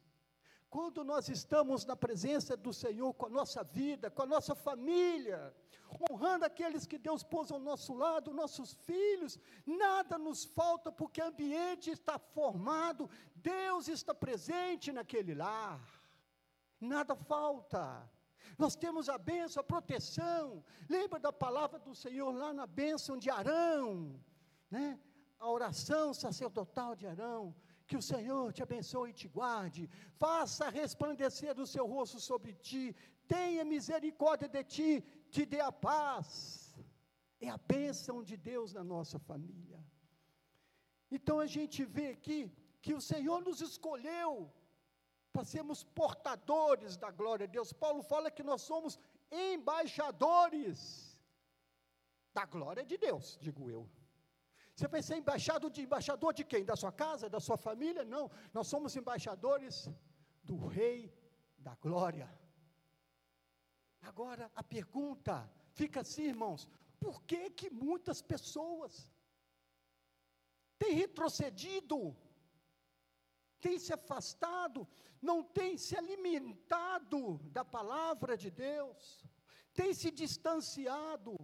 Quando 0.73 1.03
nós 1.03 1.29
estamos 1.29 1.85
na 1.85 1.95
presença 1.95 2.57
do 2.57 2.73
Senhor 2.73 3.13
com 3.13 3.27
a 3.27 3.29
nossa 3.29 3.63
vida, 3.63 4.09
com 4.09 4.23
a 4.23 4.25
nossa 4.25 4.55
família, 4.55 5.53
honrando 6.01 6.45
aqueles 6.45 6.87
que 6.87 6.97
Deus 6.97 7.21
pôs 7.21 7.51
ao 7.51 7.59
nosso 7.59 7.93
lado, 7.93 8.33
nossos 8.33 8.73
filhos, 8.87 9.37
nada 9.67 10.17
nos 10.17 10.45
falta 10.45 10.91
porque 10.91 11.21
o 11.21 11.27
ambiente 11.27 11.91
está 11.91 12.17
formado, 12.17 13.07
Deus 13.35 13.87
está 13.87 14.15
presente 14.15 14.91
naquele 14.91 15.35
lar, 15.35 15.79
nada 16.81 17.15
falta. 17.15 18.09
Nós 18.57 18.75
temos 18.75 19.09
a 19.09 19.19
bênção, 19.19 19.61
a 19.61 19.63
proteção. 19.63 20.65
Lembra 20.89 21.19
da 21.19 21.31
palavra 21.31 21.77
do 21.77 21.93
Senhor 21.93 22.31
lá 22.31 22.51
na 22.51 22.65
bênção 22.65 23.15
de 23.15 23.29
Arão, 23.29 24.19
né? 24.71 24.99
A 25.39 25.47
oração 25.47 26.15
sacerdotal 26.15 26.95
de 26.95 27.05
Arão 27.05 27.53
que 27.93 28.01
o 28.03 28.09
Senhor 28.13 28.45
te 28.51 28.61
abençoe 28.65 29.09
e 29.11 29.19
te 29.21 29.27
guarde, 29.37 29.81
faça 30.23 30.67
resplandecer 30.81 31.53
o 31.63 31.67
seu 31.73 31.85
rosto 31.95 32.19
sobre 32.19 32.51
ti, 32.67 32.83
tenha 33.33 33.63
misericórdia 33.73 34.49
de 34.55 34.63
ti, 34.75 34.89
te 35.29 35.43
dê 35.51 35.59
a 35.59 35.71
paz. 35.71 36.27
É 37.39 37.49
a 37.49 37.59
bênção 37.75 38.17
de 38.29 38.35
Deus 38.35 38.73
na 38.77 38.83
nossa 38.93 39.19
família. 39.29 39.79
Então 41.15 41.37
a 41.45 41.45
gente 41.55 41.79
vê 41.85 42.07
aqui 42.15 42.39
que 42.81 42.95
o 42.99 43.05
Senhor 43.11 43.39
nos 43.47 43.61
escolheu 43.69 44.51
para 45.31 45.45
sermos 45.53 45.83
portadores 45.83 46.97
da 47.03 47.11
glória 47.11 47.45
de 47.47 47.53
Deus. 47.57 47.71
Paulo 47.85 48.01
fala 48.01 48.35
que 48.37 48.49
nós 48.51 48.63
somos 48.71 48.97
embaixadores 49.31 50.79
da 52.33 52.45
glória 52.55 52.83
de 52.83 52.97
Deus, 52.97 53.37
digo 53.39 53.69
eu. 53.69 53.83
Você 54.75 54.87
vai 54.87 55.01
ser 55.03 55.17
embaixado 55.17 55.69
de 55.69 55.81
embaixador 55.81 56.33
de 56.33 56.43
quem? 56.43 56.65
Da 56.65 56.75
sua 56.75 56.91
casa, 56.91 57.29
da 57.29 57.39
sua 57.39 57.57
família? 57.57 58.03
Não, 58.03 58.29
nós 58.53 58.67
somos 58.67 58.95
embaixadores 58.95 59.87
do 60.43 60.57
Rei 60.67 61.13
da 61.57 61.75
Glória. 61.75 62.29
Agora 64.01 64.51
a 64.55 64.63
pergunta 64.63 65.49
fica 65.71 66.01
assim, 66.01 66.23
irmãos: 66.23 66.67
por 66.99 67.21
que 67.23 67.51
que 67.51 67.69
muitas 67.69 68.21
pessoas 68.21 69.11
têm 70.79 70.93
retrocedido, 70.95 72.15
têm 73.61 73.77
se 73.77 73.93
afastado, 73.93 74.87
não 75.21 75.43
têm 75.43 75.77
se 75.77 75.95
alimentado 75.95 77.37
da 77.57 77.63
palavra 77.63 78.35
de 78.35 78.49
Deus, 78.49 79.23
têm 79.73 79.93
se 79.93 80.09
distanciado? 80.09 81.37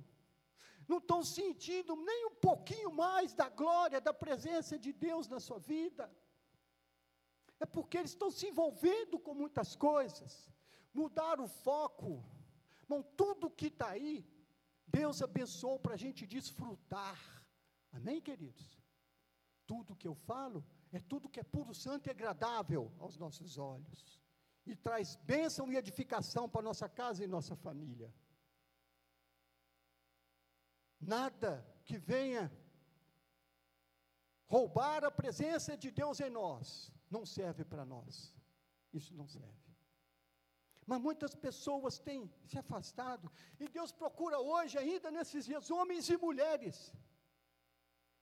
Não 0.89 0.97
estão 0.97 1.23
sentindo 1.23 1.95
nem 1.95 2.25
um 2.25 2.35
pouquinho 2.47 2.91
mais 2.91 3.31
da 3.33 3.47
glória, 3.47 4.01
da 4.01 4.13
presença 4.13 4.77
de 4.85 4.91
Deus 4.91 5.27
na 5.27 5.39
sua 5.39 5.59
vida. 5.59 6.11
É 7.59 7.65
porque 7.65 7.97
eles 7.99 8.11
estão 8.11 8.31
se 8.31 8.47
envolvendo 8.47 9.19
com 9.19 9.33
muitas 9.35 9.75
coisas, 9.75 10.51
mudar 10.91 11.39
o 11.39 11.47
foco. 11.47 12.25
Bom, 12.87 13.03
tudo 13.21 13.51
que 13.51 13.67
está 13.67 13.89
aí, 13.89 14.25
Deus 14.87 15.21
abençoou 15.21 15.77
para 15.77 15.93
a 15.93 16.01
gente 16.05 16.25
desfrutar. 16.25 17.19
Amém, 17.91 18.19
queridos? 18.19 18.81
Tudo 19.67 19.95
que 19.95 20.07
eu 20.07 20.15
falo 20.15 20.65
é 20.91 20.99
tudo 20.99 21.29
que 21.29 21.39
é 21.39 21.43
puro, 21.43 21.75
santo 21.75 22.07
e 22.07 22.09
agradável 22.09 22.91
aos 22.97 23.15
nossos 23.15 23.59
olhos. 23.59 24.19
E 24.65 24.75
traz 24.75 25.15
bênção 25.17 25.71
e 25.71 25.77
edificação 25.77 26.49
para 26.49 26.63
nossa 26.63 26.89
casa 26.89 27.23
e 27.23 27.27
nossa 27.27 27.55
família. 27.55 28.11
Nada 30.99 31.65
que 31.85 31.97
venha 31.97 32.51
roubar 34.47 35.03
a 35.03 35.11
presença 35.11 35.77
de 35.77 35.91
Deus 35.91 36.19
em 36.19 36.29
nós 36.29 36.91
não 37.09 37.25
serve 37.25 37.63
para 37.63 37.85
nós. 37.85 38.35
Isso 38.93 39.13
não 39.15 39.27
serve. 39.27 39.69
Mas 40.85 40.99
muitas 40.99 41.35
pessoas 41.35 41.99
têm 41.99 42.31
se 42.45 42.57
afastado, 42.57 43.31
e 43.59 43.67
Deus 43.67 43.91
procura 43.91 44.39
hoje, 44.39 44.75
ainda 44.77 45.11
nesses 45.11 45.45
dias, 45.45 45.69
homens 45.69 46.09
e 46.09 46.17
mulheres 46.17 46.91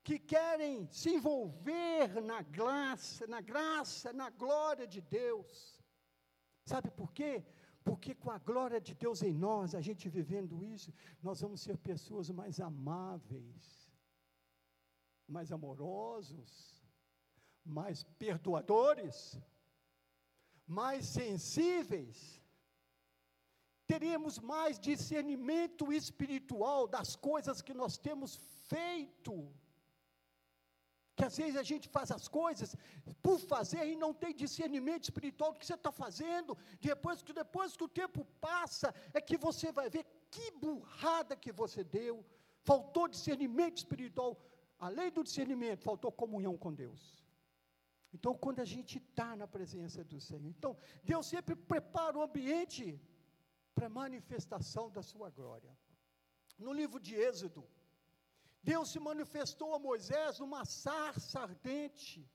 que 0.04 0.20
querem 0.20 0.88
se 0.92 1.10
envolver 1.16 2.22
na 2.22 2.42
graça, 2.42 3.26
na 3.28 3.42
graça, 3.42 4.12
na 4.14 4.30
glória 4.30 4.86
de 4.86 5.02
Deus. 5.02 5.82
Sabe 6.66 6.90
por 6.92 7.14
quê? 7.14 7.46
Porque 7.88 8.14
com 8.14 8.30
a 8.30 8.38
glória 8.38 8.82
de 8.82 8.94
Deus 8.94 9.22
em 9.24 9.34
nós, 9.34 9.74
a 9.74 9.80
gente 9.80 10.10
vivendo 10.10 10.62
isso, 10.62 10.94
nós 11.24 11.40
vamos 11.40 11.62
ser 11.62 11.78
pessoas 11.78 12.30
mais 12.30 12.60
amáveis, 12.60 13.90
mais 15.36 15.54
amorosos, 15.54 16.50
mais 17.64 18.04
perdoadores, 18.24 19.40
mais 20.80 21.06
sensíveis. 21.06 22.42
Teremos 23.94 24.38
mais 24.38 24.78
discernimento 24.78 25.94
espiritual 25.94 26.90
das 26.90 27.16
coisas 27.16 27.62
que 27.62 27.74
nós 27.74 27.98
temos 27.98 28.36
feito 28.68 29.34
que 31.18 31.26
às 31.26 31.36
vezes 31.42 31.58
a 31.62 31.64
gente 31.70 31.86
faz 31.96 32.10
as 32.18 32.26
coisas 32.28 32.70
por 33.26 33.38
fazer 33.40 33.84
e 33.92 33.96
não 34.04 34.14
tem 34.14 34.42
discernimento 34.46 35.06
espiritual 35.06 35.52
do 35.52 35.60
que 35.60 35.66
você 35.66 35.74
está 35.74 35.92
fazendo. 35.92 36.56
Depois 36.80 37.24
que, 37.24 37.34
depois 37.34 37.76
que 37.76 37.86
o 37.88 37.94
tempo 38.02 38.24
passa, 38.40 38.94
é 39.18 39.20
que 39.20 39.36
você 39.36 39.72
vai 39.80 39.90
ver 39.96 40.06
que 40.30 40.52
burrada 40.66 41.36
que 41.36 41.52
você 41.52 41.84
deu. 41.84 42.16
Faltou 42.70 43.08
discernimento 43.08 43.78
espiritual. 43.78 44.32
Além 44.88 45.10
do 45.12 45.24
discernimento, 45.24 45.88
faltou 45.90 46.12
comunhão 46.12 46.56
com 46.56 46.72
Deus. 46.84 47.02
Então, 48.14 48.34
quando 48.44 48.60
a 48.60 48.70
gente 48.74 49.00
está 49.00 49.36
na 49.36 49.48
presença 49.48 50.04
do 50.04 50.20
Senhor, 50.28 50.46
então, 50.46 50.78
Deus 51.04 51.26
sempre 51.26 51.56
prepara 51.56 52.16
o 52.18 52.22
ambiente 52.22 52.86
para 53.74 53.88
a 53.88 53.96
manifestação 54.04 54.86
da 54.92 55.02
sua 55.02 55.30
glória. 55.32 55.76
No 56.60 56.72
livro 56.74 57.00
de 57.00 57.16
Êxodo, 57.16 57.68
Deus 58.64 58.90
se 58.90 59.00
manifestou 59.00 59.74
a 59.74 59.80
Moisés 59.80 60.40
numa 60.40 60.66
sarça 60.66 61.42
ardente. 61.42 62.30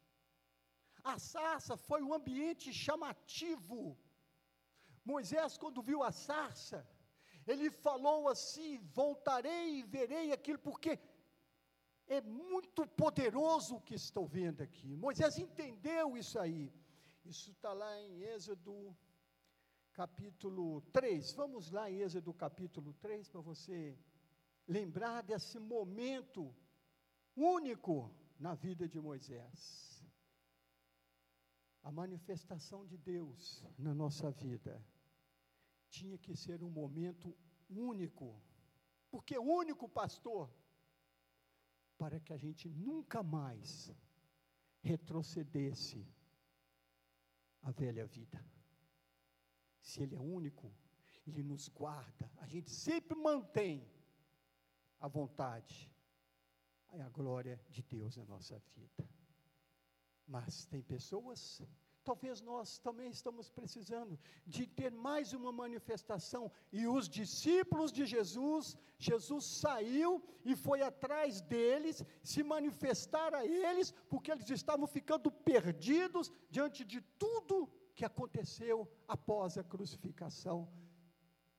A 1.04 1.18
sarça 1.18 1.76
foi 1.76 2.02
um 2.02 2.14
ambiente 2.14 2.72
chamativo. 2.72 3.98
Moisés, 5.04 5.58
quando 5.58 5.82
viu 5.82 6.02
a 6.02 6.12
sarça, 6.12 6.88
ele 7.46 7.70
falou 7.70 8.28
assim: 8.28 8.78
Voltarei 8.78 9.80
e 9.80 9.82
verei 9.82 10.32
aquilo, 10.32 10.58
porque 10.58 10.98
é 12.06 12.20
muito 12.20 12.86
poderoso 12.86 13.76
o 13.76 13.80
que 13.80 13.94
estou 13.94 14.26
vendo 14.26 14.62
aqui. 14.62 14.96
Moisés 14.96 15.38
entendeu 15.38 16.16
isso 16.16 16.38
aí. 16.38 16.72
Isso 17.24 17.50
está 17.50 17.72
lá 17.72 18.00
em 18.00 18.22
Êxodo 18.22 18.96
capítulo 19.92 20.80
3. 20.92 21.32
Vamos 21.34 21.70
lá 21.70 21.90
em 21.90 22.00
Êxodo 22.00 22.32
capítulo 22.32 22.94
3 22.94 23.28
para 23.28 23.40
você 23.40 23.96
lembrar 24.66 25.22
desse 25.22 25.58
momento 25.58 26.54
único 27.36 28.14
na 28.38 28.54
vida 28.54 28.88
de 28.88 29.00
Moisés. 29.00 30.04
A 31.82 31.90
manifestação 31.90 32.86
de 32.86 32.96
Deus 32.96 33.64
na 33.76 33.92
nossa 33.92 34.30
vida 34.30 34.84
tinha 35.88 36.16
que 36.16 36.36
ser 36.36 36.62
um 36.62 36.70
momento 36.70 37.36
único. 37.68 38.40
Porque 39.10 39.36
único, 39.38 39.88
pastor, 39.88 40.48
para 41.98 42.20
que 42.20 42.32
a 42.32 42.36
gente 42.36 42.68
nunca 42.68 43.22
mais 43.22 43.92
retrocedesse 44.80 46.06
a 47.62 47.70
velha 47.70 48.06
vida. 48.06 48.44
Se 49.80 50.02
Ele 50.02 50.14
é 50.14 50.20
único, 50.20 50.72
Ele 51.26 51.42
nos 51.42 51.68
guarda, 51.68 52.30
a 52.38 52.46
gente 52.46 52.70
sempre 52.70 53.16
mantém 53.16 53.88
a 55.02 55.08
vontade 55.08 55.76
e 56.94 57.00
a 57.00 57.08
glória 57.08 57.60
de 57.68 57.82
Deus 57.82 58.16
na 58.16 58.24
nossa 58.24 58.56
vida. 58.74 59.04
Mas 60.34 60.64
tem 60.66 60.80
pessoas, 60.80 61.60
talvez 62.04 62.40
nós 62.40 62.78
também 62.78 63.10
estamos 63.10 63.50
precisando 63.50 64.16
de 64.46 64.64
ter 64.64 64.92
mais 64.92 65.32
uma 65.32 65.50
manifestação. 65.50 66.52
E 66.70 66.86
os 66.86 67.08
discípulos 67.08 67.90
de 67.90 68.06
Jesus, 68.06 68.76
Jesus 68.96 69.44
saiu 69.44 70.22
e 70.44 70.54
foi 70.54 70.82
atrás 70.82 71.40
deles, 71.40 72.04
se 72.22 72.44
manifestar 72.44 73.34
a 73.34 73.44
eles, 73.44 73.90
porque 74.08 74.30
eles 74.30 74.48
estavam 74.50 74.86
ficando 74.86 75.32
perdidos 75.32 76.30
diante 76.48 76.84
de 76.84 77.00
tudo 77.18 77.68
que 77.96 78.04
aconteceu 78.04 78.88
após 79.08 79.58
a 79.58 79.64
crucificação. 79.64 80.58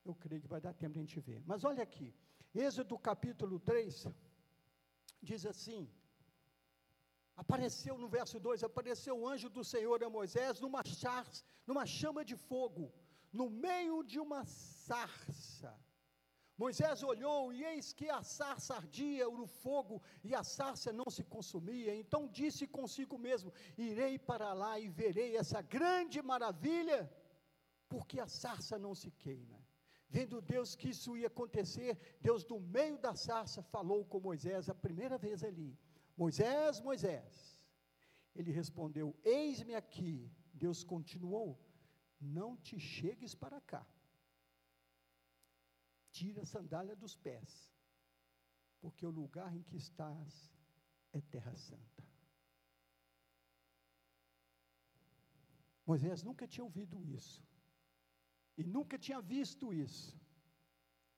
Eu 0.02 0.14
creio 0.14 0.40
que 0.40 0.48
vai 0.48 0.62
dar 0.62 0.72
tempo 0.72 0.94
de 0.94 1.00
a 1.00 1.02
gente 1.02 1.20
ver. 1.20 1.42
Mas 1.44 1.62
olha 1.62 1.82
aqui, 1.82 2.14
Êxodo 2.54 2.96
capítulo 2.96 3.58
3 3.58 4.06
diz 5.20 5.44
assim: 5.44 5.90
Apareceu 7.36 7.98
no 7.98 8.08
verso 8.08 8.38
2: 8.38 8.62
Apareceu 8.62 9.18
o 9.18 9.28
anjo 9.28 9.48
do 9.48 9.64
Senhor 9.64 10.04
a 10.04 10.08
Moisés 10.08 10.60
numa, 10.60 10.82
numa 11.66 11.84
chama 11.84 12.24
de 12.24 12.36
fogo, 12.36 12.92
no 13.32 13.50
meio 13.50 14.04
de 14.04 14.20
uma 14.20 14.44
sarça. 14.44 15.76
Moisés 16.56 17.02
olhou 17.02 17.52
e 17.52 17.64
eis 17.64 17.92
que 17.92 18.08
a 18.08 18.22
sarça 18.22 18.76
ardia 18.76 19.28
no 19.28 19.46
fogo 19.46 20.00
e 20.22 20.32
a 20.32 20.44
sarça 20.44 20.92
não 20.92 21.10
se 21.10 21.24
consumia. 21.24 21.92
Então 21.96 22.28
disse 22.28 22.68
consigo 22.68 23.18
mesmo: 23.18 23.52
Irei 23.76 24.16
para 24.16 24.52
lá 24.52 24.78
e 24.78 24.88
verei 24.88 25.36
essa 25.36 25.60
grande 25.60 26.22
maravilha, 26.22 27.12
porque 27.88 28.20
a 28.20 28.28
sarça 28.28 28.78
não 28.78 28.94
se 28.94 29.10
queima. 29.10 29.63
Vendo 30.14 30.40
Deus 30.40 30.76
que 30.76 30.90
isso 30.94 31.16
ia 31.20 31.26
acontecer, 31.26 31.92
Deus 32.26 32.44
do 32.50 32.56
meio 32.60 32.96
da 33.04 33.14
sarça 33.16 33.60
falou 33.74 34.04
com 34.04 34.20
Moisés 34.20 34.68
a 34.68 34.74
primeira 34.86 35.16
vez 35.18 35.42
ali. 35.42 35.76
Moisés, 36.16 36.80
Moisés. 36.88 37.60
Ele 38.32 38.52
respondeu: 38.52 39.06
Eis-me 39.24 39.74
aqui. 39.74 40.30
Deus 40.52 40.84
continuou: 40.84 41.48
Não 42.20 42.56
te 42.56 42.78
chegues 42.78 43.34
para 43.34 43.60
cá. 43.72 43.84
Tira 46.12 46.42
a 46.42 46.46
sandália 46.54 46.94
dos 46.94 47.16
pés, 47.16 47.74
porque 48.80 49.04
o 49.04 49.10
lugar 49.10 49.52
em 49.56 49.64
que 49.64 49.76
estás 49.76 50.32
é 51.12 51.20
terra 51.22 51.56
santa. 51.56 52.04
Moisés 55.84 56.22
nunca 56.22 56.46
tinha 56.46 56.62
ouvido 56.62 57.02
isso 57.02 57.42
e 58.56 58.64
nunca 58.64 58.98
tinha 58.98 59.20
visto 59.20 59.72
isso. 59.72 60.18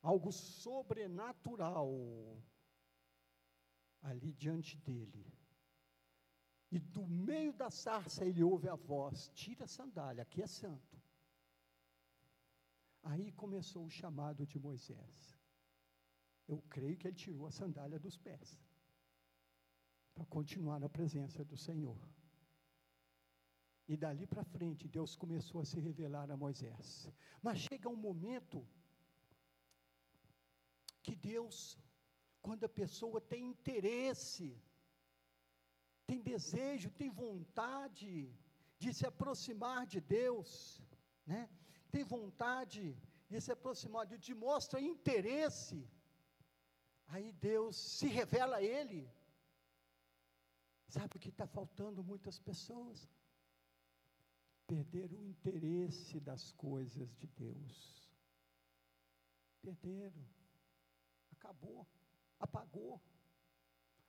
Algo 0.02 0.30
sobrenatural 0.32 1.90
ali 4.02 4.32
diante 4.32 4.76
dele. 4.78 5.26
E 6.70 6.78
do 6.78 7.06
meio 7.06 7.52
da 7.52 7.70
sarça 7.70 8.24
ele 8.24 8.42
ouve 8.42 8.68
a 8.68 8.74
voz: 8.74 9.28
tira 9.34 9.64
a 9.64 9.68
sandália, 9.68 10.22
aqui 10.22 10.42
é 10.42 10.46
santo. 10.46 10.96
Aí 13.02 13.32
começou 13.32 13.84
o 13.84 13.90
chamado 13.90 14.46
de 14.46 14.58
Moisés. 14.58 15.38
Eu 16.48 16.62
creio 16.62 16.96
que 16.96 17.06
ele 17.06 17.16
tirou 17.16 17.46
a 17.46 17.50
sandália 17.50 17.98
dos 17.98 18.16
pés 18.16 18.60
para 20.14 20.24
continuar 20.26 20.80
na 20.80 20.88
presença 20.88 21.44
do 21.44 21.56
Senhor. 21.56 21.98
E 23.88 23.96
dali 23.96 24.26
para 24.26 24.44
frente, 24.44 24.88
Deus 24.88 25.14
começou 25.14 25.60
a 25.60 25.64
se 25.64 25.78
revelar 25.78 26.30
a 26.30 26.36
Moisés. 26.36 27.08
Mas 27.40 27.58
chega 27.58 27.88
um 27.88 28.02
momento 28.08 28.66
que 31.04 31.14
Deus, 31.14 31.78
quando 32.42 32.64
a 32.64 32.68
pessoa 32.68 33.20
tem 33.20 33.44
interesse, 33.46 34.60
tem 36.08 36.20
desejo, 36.20 36.90
tem 36.90 37.10
vontade 37.10 38.10
de 38.78 38.92
se 38.92 39.06
aproximar 39.06 39.86
de 39.86 40.00
Deus, 40.00 40.48
né? 41.24 41.48
tem 41.90 42.04
vontade 42.04 42.96
de 43.28 43.40
se 43.40 43.52
aproximar, 43.52 44.06
de, 44.06 44.18
de 44.18 44.34
interesse, 44.94 45.78
aí 47.06 47.32
Deus 47.32 47.76
se 47.76 48.06
revela 48.06 48.56
a 48.56 48.62
ele. 48.62 49.08
Sabe 50.88 51.16
o 51.16 51.20
que 51.20 51.28
está 51.28 51.46
faltando 51.46 52.02
muitas 52.02 52.38
pessoas? 52.38 53.08
Perderam 54.66 55.16
o 55.18 55.24
interesse 55.24 56.18
das 56.20 56.52
coisas 56.52 57.14
de 57.16 57.26
Deus. 57.28 58.10
Perderam. 59.62 60.26
Acabou. 61.32 61.86
Apagou. 62.40 63.00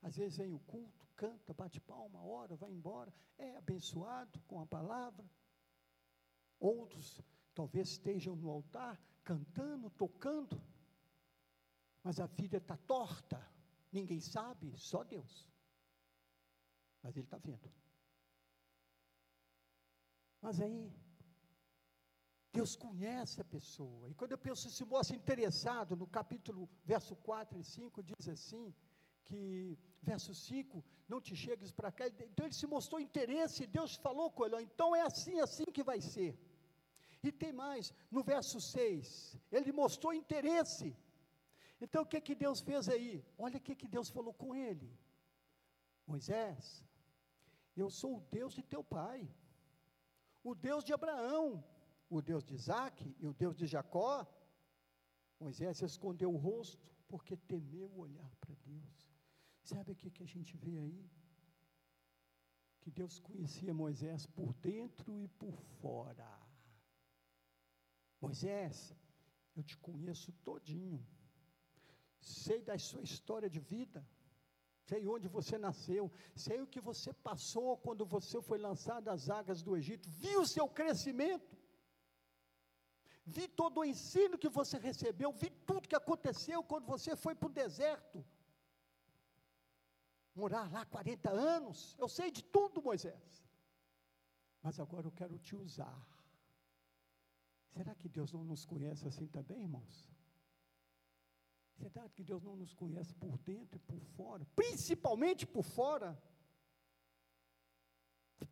Às 0.01 0.15
vezes 0.15 0.37
vem 0.37 0.53
o 0.53 0.59
culto, 0.59 1.07
canta, 1.15 1.53
bate 1.53 1.79
palma, 1.81 2.23
ora, 2.23 2.55
vai 2.55 2.71
embora, 2.71 3.13
é 3.37 3.57
abençoado 3.57 4.39
com 4.41 4.59
a 4.59 4.65
palavra. 4.65 5.29
Outros 6.59 7.21
talvez 7.53 7.89
estejam 7.89 8.35
no 8.35 8.49
altar, 8.49 9.01
cantando, 9.23 9.89
tocando, 9.89 10.61
mas 12.03 12.19
a 12.19 12.27
vida 12.27 12.57
está 12.57 12.77
torta, 12.77 13.43
ninguém 13.91 14.21
sabe, 14.21 14.71
só 14.77 15.03
Deus. 15.03 15.49
Mas 17.01 17.15
Ele 17.15 17.25
está 17.25 17.37
vendo. 17.37 17.69
Mas 20.47 20.59
aí, 20.65 20.83
Deus 22.57 22.73
conhece 22.83 23.35
a 23.41 23.47
pessoa. 23.55 24.03
E 24.09 24.13
quando 24.19 24.35
a 24.35 24.43
pessoa 24.45 24.71
se 24.75 24.85
mostra 24.93 25.13
interessado, 25.21 25.97
no 26.01 26.07
capítulo, 26.17 26.69
verso 26.91 27.13
4 27.17 27.59
e 27.59 27.65
5, 27.65 28.01
diz 28.09 28.29
assim, 28.35 28.65
que, 29.25 29.39
verso 30.09 30.33
5, 30.33 30.81
não 31.11 31.19
te 31.19 31.35
chegues 31.35 31.73
para 31.79 31.91
cá. 31.97 32.07
Então 32.29 32.45
ele 32.45 32.59
se 32.61 32.69
mostrou 32.75 33.01
interesse, 33.07 33.67
Deus 33.77 33.95
falou 34.05 34.27
com 34.31 34.45
ele, 34.45 34.61
então 34.69 34.95
é 34.95 35.01
assim, 35.01 35.37
assim 35.47 35.65
que 35.77 35.83
vai 35.89 35.99
ser. 35.99 36.31
E 37.21 37.29
tem 37.41 37.51
mais, 37.51 37.93
no 38.09 38.23
verso 38.23 38.61
6, 38.61 39.37
ele 39.51 39.73
mostrou 39.81 40.13
interesse. 40.13 40.95
Então 41.81 42.03
o 42.03 42.09
que 42.13 42.21
que 42.21 42.35
Deus 42.45 42.61
fez 42.69 42.87
aí? 42.95 43.11
Olha 43.37 43.57
o 43.57 43.65
que 43.67 43.75
que 43.81 43.89
Deus 43.97 44.09
falou 44.09 44.33
com 44.33 44.55
ele. 44.55 44.89
Moisés, 46.13 46.85
eu 47.75 47.89
sou 47.89 48.13
o 48.15 48.25
Deus 48.37 48.53
de 48.59 48.63
teu 48.63 48.81
pai 48.97 49.19
o 50.49 50.55
Deus 50.55 50.83
de 50.87 50.93
Abraão, 50.93 51.45
o 52.09 52.21
Deus 52.21 52.43
de 52.47 52.53
Isaac 52.59 52.97
e 53.19 53.27
o 53.27 53.33
Deus 53.33 53.55
de 53.61 53.65
Jacó. 53.73 54.25
Moisés 55.39 55.81
escondeu 55.81 56.29
o 56.33 56.41
rosto 56.49 56.89
porque 57.09 57.35
temeu 57.35 57.89
olhar 58.05 58.33
para 58.37 58.55
Deus. 58.71 58.97
Sabe 59.61 59.91
o 59.91 59.95
que, 59.95 60.09
que 60.09 60.23
a 60.23 60.31
gente 60.35 60.55
vê 60.55 60.77
aí? 60.85 61.11
Que 62.81 62.89
Deus 62.89 63.19
conhecia 63.19 63.73
Moisés 63.73 64.25
por 64.25 64.53
dentro 64.53 65.19
e 65.19 65.27
por 65.27 65.55
fora. 65.81 66.31
Moisés, 68.21 68.95
eu 69.55 69.63
te 69.63 69.75
conheço 69.77 70.31
todinho. 70.49 71.05
Sei 72.21 72.61
da 72.61 72.77
sua 72.79 73.03
história 73.03 73.49
de 73.49 73.59
vida 73.59 74.01
sei 74.89 75.05
onde 75.05 75.27
você 75.27 75.57
nasceu, 75.57 76.03
sei 76.33 76.61
o 76.61 76.67
que 76.73 76.79
você 76.79 77.11
passou 77.29 77.77
quando 77.85 78.05
você 78.05 78.41
foi 78.41 78.57
lançado 78.57 79.09
às 79.09 79.29
águas 79.29 79.61
do 79.61 79.75
Egito, 79.75 80.09
vi 80.09 80.33
o 80.37 80.45
seu 80.45 80.67
crescimento, 80.79 81.57
vi 83.25 83.45
todo 83.49 83.79
o 83.79 83.85
ensino 83.85 84.37
que 84.37 84.47
você 84.47 84.77
recebeu, 84.77 85.31
vi 85.33 85.49
tudo 85.69 85.89
que 85.89 85.95
aconteceu 86.03 86.63
quando 86.63 86.85
você 86.85 87.17
foi 87.17 87.35
para 87.35 87.49
o 87.49 87.57
deserto, 87.63 88.25
morar 90.33 90.71
lá 90.71 90.85
40 90.85 91.29
anos, 91.29 91.95
eu 91.99 92.07
sei 92.07 92.31
de 92.31 92.43
tudo, 92.43 92.81
Moisés, 92.81 93.45
mas 94.61 94.79
agora 94.79 95.07
eu 95.07 95.11
quero 95.11 95.37
te 95.37 95.55
usar. 95.55 95.99
Será 97.75 97.93
que 97.93 98.07
Deus 98.07 98.31
não 98.31 98.43
nos 98.43 98.65
conhece 98.65 99.05
assim 99.05 99.27
também, 99.27 99.63
irmãos? 99.63 100.16
Verdade 101.77 102.13
que 102.13 102.23
Deus 102.23 102.43
não 102.43 102.55
nos 102.55 102.73
conhece 102.73 103.13
por 103.13 103.37
dentro 103.39 103.77
e 103.77 103.79
por 103.79 103.99
fora, 104.17 104.45
principalmente 104.55 105.45
por 105.45 105.63
fora. 105.63 106.17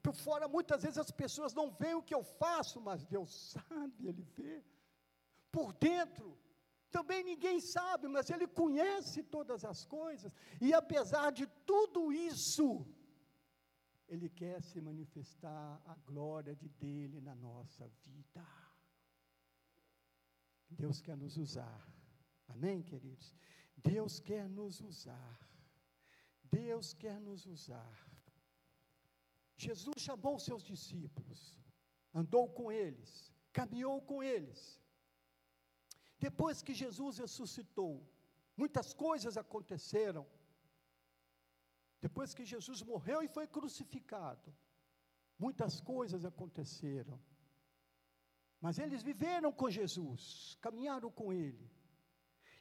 Por 0.02 0.16
fora, 0.16 0.48
muitas 0.48 0.84
vezes 0.84 0.98
as 0.98 1.12
pessoas 1.12 1.54
não 1.54 1.72
veem 1.72 1.96
o 1.96 2.04
que 2.04 2.14
eu 2.14 2.24
faço, 2.24 2.80
mas 2.82 3.06
Deus 3.06 3.52
sabe, 3.52 4.08
Ele 4.08 4.24
vê. 4.24 4.64
Por 5.52 5.74
dentro, 5.74 6.38
também 6.92 7.24
ninguém 7.24 7.60
sabe, 7.60 8.08
mas 8.08 8.30
Ele 8.30 8.48
conhece 8.48 9.24
todas 9.24 9.66
as 9.66 9.86
coisas, 9.86 10.32
e 10.62 10.74
apesar 10.74 11.32
de 11.32 11.48
tudo 11.66 12.12
isso, 12.14 12.86
Ele 14.08 14.30
quer 14.30 14.62
se 14.62 14.80
manifestar 14.80 15.82
a 15.86 15.96
glória 16.06 16.56
de 16.56 16.70
dele 16.70 17.20
na 17.22 17.36
nossa 17.36 17.88
vida. 18.06 18.46
Deus 20.70 21.02
quer 21.02 21.18
nos 21.18 21.38
usar. 21.38 21.95
Amém, 22.48 22.82
queridos? 22.82 23.34
Deus 23.78 24.20
quer 24.20 24.48
nos 24.50 24.82
usar. 24.82 25.40
Deus 26.44 26.94
quer 26.94 27.20
nos 27.20 27.46
usar. 27.46 27.96
Jesus 29.58 29.96
chamou 29.98 30.38
seus 30.40 30.64
discípulos, 30.64 31.58
andou 32.14 32.48
com 32.50 32.72
eles, 32.72 33.32
caminhou 33.54 34.02
com 34.02 34.22
eles. 34.22 34.82
Depois 36.20 36.62
que 36.62 36.74
Jesus 36.74 37.18
ressuscitou, 37.18 38.06
muitas 38.56 38.94
coisas 38.94 39.38
aconteceram. 39.38 40.26
Depois 42.02 42.34
que 42.34 42.46
Jesus 42.46 42.82
morreu 42.82 43.22
e 43.22 43.28
foi 43.28 43.48
crucificado, 43.48 44.54
muitas 45.38 45.80
coisas 45.82 46.24
aconteceram. 46.26 47.20
Mas 48.62 48.78
eles 48.78 49.02
viveram 49.04 49.52
com 49.52 49.70
Jesus, 49.70 50.58
caminharam 50.62 51.10
com 51.12 51.34
Ele 51.34 51.70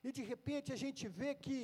e 0.04 0.12
de 0.12 0.22
repente 0.32 0.68
a 0.72 0.78
gente 0.84 1.04
vê 1.20 1.34
que 1.34 1.58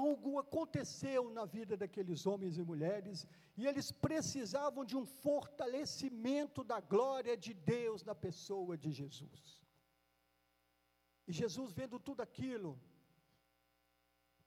algo 0.00 0.38
aconteceu 0.38 1.22
na 1.36 1.44
vida 1.56 1.74
daqueles 1.82 2.20
homens 2.30 2.56
e 2.58 2.62
mulheres, 2.70 3.26
e 3.56 3.66
eles 3.66 3.90
precisavam 3.90 4.84
de 4.90 4.96
um 5.00 5.06
fortalecimento 5.24 6.62
da 6.62 6.78
glória 6.94 7.34
de 7.36 7.52
Deus 7.54 8.04
na 8.10 8.14
pessoa 8.26 8.76
de 8.76 8.90
Jesus. 9.00 9.42
E 11.26 11.32
Jesus, 11.32 11.72
vendo 11.72 11.98
tudo 11.98 12.20
aquilo, 12.20 12.70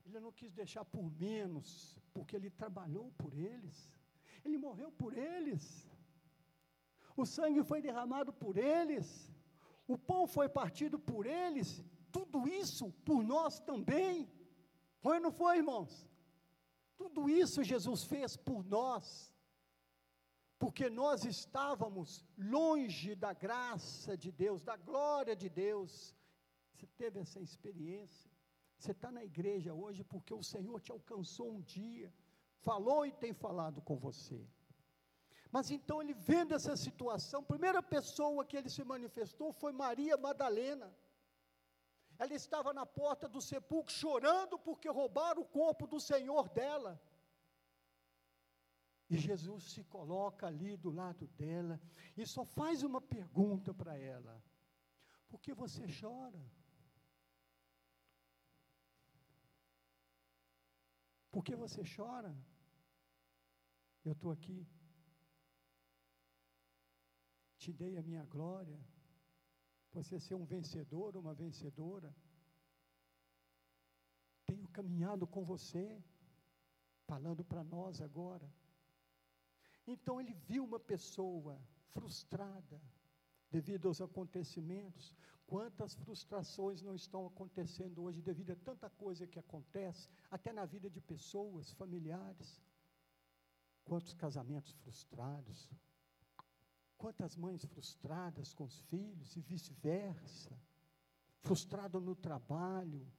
ele 0.05 0.19
não 0.19 0.31
quis 0.31 0.53
deixar 0.61 0.85
por 0.85 1.05
menos, 1.27 1.99
porque 2.13 2.35
ele 2.35 2.49
trabalhou 2.49 3.11
por 3.21 3.33
eles, 3.33 3.77
ele 4.45 4.57
morreu 4.57 4.91
por 4.91 5.11
eles, 5.17 5.63
o 7.15 7.25
sangue 7.25 7.63
foi 7.63 7.81
derramado 7.81 8.31
por 8.31 8.57
eles, 8.57 9.07
o 9.87 9.97
pão 9.97 10.25
foi 10.35 10.47
partido 10.47 10.97
por 10.97 11.25
eles, 11.25 11.83
tudo 12.11 12.47
isso 12.47 12.91
por 13.05 13.23
nós 13.23 13.59
também. 13.59 14.29
Foi 14.99 15.15
ou 15.17 15.23
não 15.23 15.31
foi, 15.31 15.57
irmãos? 15.57 16.07
Tudo 16.95 17.29
isso 17.29 17.63
Jesus 17.63 18.03
fez 18.03 18.37
por 18.37 18.63
nós, 18.63 19.33
porque 20.59 20.89
nós 20.89 21.25
estávamos 21.25 22.23
longe 22.37 23.15
da 23.15 23.33
graça 23.33 24.15
de 24.15 24.31
Deus, 24.31 24.63
da 24.63 24.77
glória 24.77 25.35
de 25.35 25.49
Deus. 25.49 26.15
Você 26.73 26.85
teve 27.01 27.19
essa 27.19 27.39
experiência? 27.39 28.29
Você 28.77 28.91
está 28.91 29.11
na 29.11 29.23
igreja 29.23 29.73
hoje 29.73 30.03
porque 30.03 30.33
o 30.33 30.43
Senhor 30.43 30.79
te 30.79 30.91
alcançou 30.91 31.51
um 31.51 31.61
dia, 31.61 32.13
falou 32.59 33.05
e 33.05 33.11
tem 33.11 33.33
falado 33.33 33.81
com 33.81 33.97
você. 33.97 34.47
Mas 35.51 35.69
então 35.69 36.01
ele 36.01 36.13
vendo 36.13 36.53
essa 36.53 36.75
situação, 36.75 37.41
a 37.41 37.51
primeira 37.53 37.83
pessoa 37.83 38.45
que 38.45 38.55
ele 38.55 38.69
se 38.69 38.83
manifestou 38.83 39.51
foi 39.51 39.71
Maria 39.71 40.17
Madalena. 40.17 40.91
Ela 42.23 42.35
estava 42.35 42.71
na 42.71 42.85
porta 42.85 43.27
do 43.27 43.41
sepulcro 43.41 43.91
chorando 43.91 44.55
porque 44.59 44.87
roubaram 44.87 45.41
o 45.41 45.51
corpo 45.59 45.87
do 45.87 45.99
Senhor 45.99 46.47
dela. 46.49 47.01
E 49.09 49.17
Jesus 49.17 49.63
se 49.71 49.83
coloca 49.85 50.45
ali 50.45 50.77
do 50.77 50.91
lado 50.91 51.25
dela 51.29 51.81
e 52.15 52.23
só 52.33 52.45
faz 52.45 52.83
uma 52.83 53.01
pergunta 53.01 53.73
para 53.73 53.97
ela: 53.97 54.33
Por 55.29 55.41
que 55.41 55.51
você 55.51 55.83
chora? 55.99 56.45
Por 61.31 61.43
que 61.43 61.55
você 61.55 61.81
chora? 61.95 62.37
Eu 64.05 64.11
estou 64.11 64.31
aqui. 64.31 64.59
Te 67.57 67.73
dei 67.73 67.97
a 67.97 68.03
minha 68.03 68.25
glória. 68.25 68.79
Você 69.93 70.19
ser 70.19 70.35
um 70.35 70.45
vencedor, 70.45 71.17
uma 71.17 71.33
vencedora. 71.33 72.15
Tenho 74.45 74.67
caminhado 74.69 75.27
com 75.27 75.43
você, 75.43 76.01
falando 77.05 77.43
para 77.43 77.63
nós 77.63 78.01
agora. 78.01 78.49
Então 79.85 80.19
ele 80.21 80.33
viu 80.33 80.63
uma 80.63 80.79
pessoa 80.79 81.61
frustrada 81.93 82.81
devido 83.49 83.87
aos 83.87 84.01
acontecimentos. 84.01 85.13
Quantas 85.45 85.93
frustrações 85.95 86.81
não 86.81 86.95
estão 86.95 87.25
acontecendo 87.25 88.03
hoje 88.03 88.21
devido 88.21 88.51
a 88.51 88.55
tanta 88.55 88.89
coisa 88.89 89.27
que 89.27 89.37
acontece, 89.37 90.07
até 90.29 90.53
na 90.53 90.65
vida 90.65 90.89
de 90.89 91.01
pessoas, 91.01 91.73
familiares. 91.73 92.61
Quantos 93.83 94.13
casamentos 94.13 94.71
frustrados, 94.71 95.67
quantas 97.01 97.35
mães 97.35 97.65
frustradas 97.65 98.53
com 98.53 98.63
os 98.63 98.79
filhos 98.81 99.35
e 99.35 99.41
vice-versa, 99.41 100.55
frustrado 101.39 101.99
no 101.99 102.15
trabalho, 102.15 103.11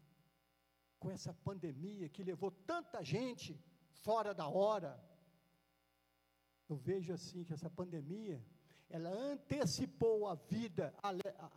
com 1.01 1.11
essa 1.11 1.35
pandemia 1.35 2.09
que 2.09 2.23
levou 2.23 2.53
tanta 2.53 3.03
gente 3.03 3.61
fora 4.05 4.33
da 4.33 4.47
hora. 4.47 5.03
Eu 6.69 6.77
vejo 6.77 7.13
assim 7.13 7.43
que 7.43 7.53
essa 7.53 7.69
pandemia, 7.69 8.41
ela 8.89 9.11
antecipou 9.11 10.29
a 10.29 10.37
vida 10.37 10.95
a, 11.03 11.11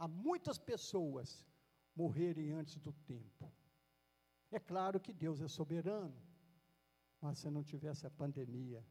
a, 0.03 0.07
muitas 0.07 0.57
pessoas 0.57 1.45
morrerem 1.95 2.49
antes 2.53 2.77
do 2.77 2.91
tempo. 2.91 3.51
É 4.49 4.59
claro 4.59 4.99
que 4.99 5.13
Deus 5.13 5.41
é 5.41 5.47
soberano, 5.47 6.19
mas 7.21 7.38
se 7.38 7.51
não 7.51 7.63
tivesse 7.63 8.07
a 8.07 8.09
pandemia, 8.09 8.83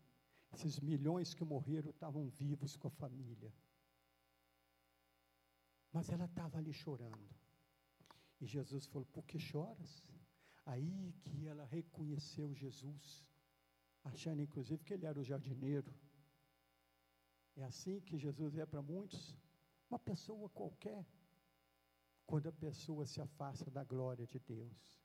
esses 0.55 0.79
milhões 0.81 1.35
que 1.35 1.45
morreram 1.45 1.91
estavam 1.91 2.29
vivos 2.29 2.77
com 2.77 2.89
a 2.89 2.91
família. 2.91 3.53
Mas 5.93 6.09
ela 6.09 6.25
estava 6.25 6.59
ali 6.59 6.73
chorando. 6.73 7.29
E 8.41 8.47
Jesus 8.47 8.87
falou: 8.87 9.07
Por 9.07 9.25
que 9.25 9.39
choras? 9.39 9.93
Aí 10.67 11.13
que 11.23 11.47
ela 11.47 11.65
reconheceu 11.67 12.55
Jesus, 12.55 13.25
achando 14.03 14.41
inclusive 14.43 14.83
que 14.85 14.95
ele 14.95 15.07
era 15.07 15.19
o 15.19 15.25
jardineiro. 15.25 15.93
É 17.57 17.65
assim 17.65 18.01
que 18.01 18.17
Jesus 18.17 18.57
é 18.57 18.67
para 18.67 18.83
muitos, 18.83 19.37
uma 19.89 19.99
pessoa 19.99 20.49
qualquer, 20.49 21.07
quando 22.27 22.49
a 22.49 22.53
pessoa 22.53 23.07
se 23.07 23.21
afasta 23.21 23.71
da 23.71 23.85
glória 23.85 24.27
de 24.27 24.41
Deus. 24.41 24.99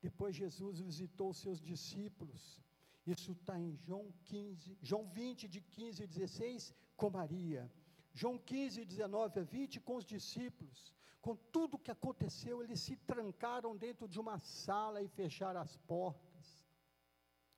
Depois 0.00 0.34
Jesus 0.34 0.80
visitou 0.80 1.32
seus 1.32 1.60
discípulos 1.60 2.60
isso 3.06 3.32
está 3.32 3.58
em 3.58 3.74
João 3.76 4.12
15, 4.24 4.78
João 4.80 5.06
20, 5.06 5.48
de 5.48 5.60
15 5.60 6.04
a 6.04 6.06
16, 6.06 6.74
com 6.96 7.10
Maria. 7.10 7.70
João 8.14 8.38
15, 8.38 8.84
19 8.84 9.40
a 9.40 9.42
20, 9.42 9.80
com 9.80 9.96
os 9.96 10.04
discípulos. 10.04 10.92
Com 11.20 11.36
tudo 11.36 11.74
o 11.74 11.78
que 11.78 11.90
aconteceu, 11.90 12.62
eles 12.62 12.80
se 12.80 12.96
trancaram 12.96 13.76
dentro 13.76 14.08
de 14.08 14.20
uma 14.20 14.38
sala 14.38 15.02
e 15.02 15.08
fecharam 15.08 15.60
as 15.60 15.76
portas, 15.76 16.66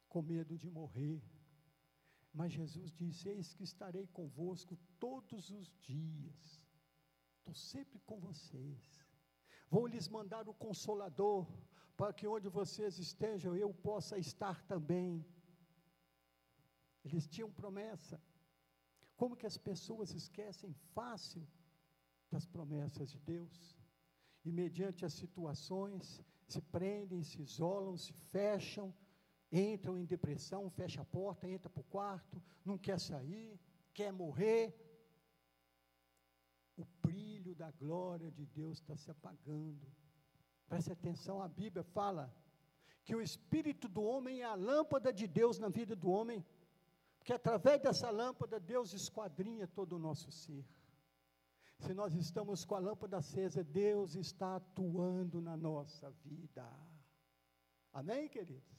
com 0.09 0.23
medo 0.23 0.57
de 0.57 0.71
morrer. 0.71 1.23
Mas 2.33 2.53
Jesus 2.53 2.93
disse: 2.93 3.29
Eis 3.29 3.55
que 3.55 3.65
estarei 3.65 4.07
convosco 4.07 4.77
todos 4.99 5.51
os 5.51 5.73
dias. 5.81 6.63
Estou 7.39 7.55
sempre 7.55 7.99
com 8.01 8.19
vocês. 8.19 9.05
Vou 9.71 9.87
lhes 9.87 10.09
mandar 10.09 10.49
o 10.49 10.55
consolador, 10.55 11.47
para 11.97 12.13
que 12.13 12.27
onde 12.27 12.49
vocês 12.49 12.99
estejam, 12.99 13.55
eu 13.55 13.73
possa 13.73 14.19
estar 14.19 14.63
também. 14.65 15.25
Eles 17.05 17.27
tinham 17.27 17.51
promessa. 17.51 18.21
Como 19.17 19.37
que 19.37 19.47
as 19.47 19.57
pessoas 19.57 20.13
esquecem 20.13 20.73
fácil 20.95 21.47
das 22.31 22.47
promessas 22.47 23.11
de 23.11 23.19
Deus? 23.21 23.79
E 24.45 24.51
mediante 24.51 25.05
as 25.05 25.13
situações, 25.13 26.23
se 26.49 26.61
prendem, 26.61 27.23
se 27.23 27.41
isolam, 27.41 27.97
se 27.97 28.13
fecham, 28.13 28.95
entram 29.51 29.97
em 29.97 30.05
depressão, 30.05 30.69
fecha 30.71 31.01
a 31.03 31.05
porta, 31.05 31.49
entra 31.49 31.71
para 31.71 31.81
o 31.81 31.85
quarto, 31.85 32.43
não 32.65 32.77
quer 32.77 32.99
sair, 32.99 33.59
quer 33.93 34.13
morrer. 34.13 34.75
O 36.77 36.85
brilho 37.03 37.55
da 37.55 37.71
glória 37.71 38.31
de 38.31 38.45
Deus 38.47 38.79
está 38.79 38.97
se 38.97 39.11
apagando. 39.11 39.87
Preste 40.69 40.91
atenção, 40.91 41.41
a 41.41 41.49
Bíblia 41.49 41.85
fala 41.85 42.35
que 43.05 43.15
o 43.15 43.21
espírito 43.21 43.87
do 43.87 44.03
homem 44.03 44.41
é 44.41 44.45
a 44.45 44.55
lâmpada 44.55 45.13
de 45.13 45.27
Deus 45.27 45.59
na 45.59 45.69
vida 45.69 45.95
do 45.95 46.09
homem 46.09 46.45
que 47.25 47.33
através 47.33 47.81
dessa 47.85 48.11
lâmpada 48.21 48.61
Deus 48.61 48.93
esquadrinha 48.93 49.67
todo 49.79 49.95
o 49.97 50.03
nosso 50.07 50.31
ser. 50.31 50.65
Se 51.85 51.93
nós 52.01 52.13
estamos 52.15 52.65
com 52.65 52.75
a 52.77 52.85
lâmpada 52.89 53.17
acesa, 53.19 53.65
Deus 53.65 54.15
está 54.15 54.57
atuando 54.57 55.41
na 55.49 55.57
nossa 55.57 56.11
vida. 56.27 56.67
Amém, 57.93 58.29
queridos? 58.29 58.75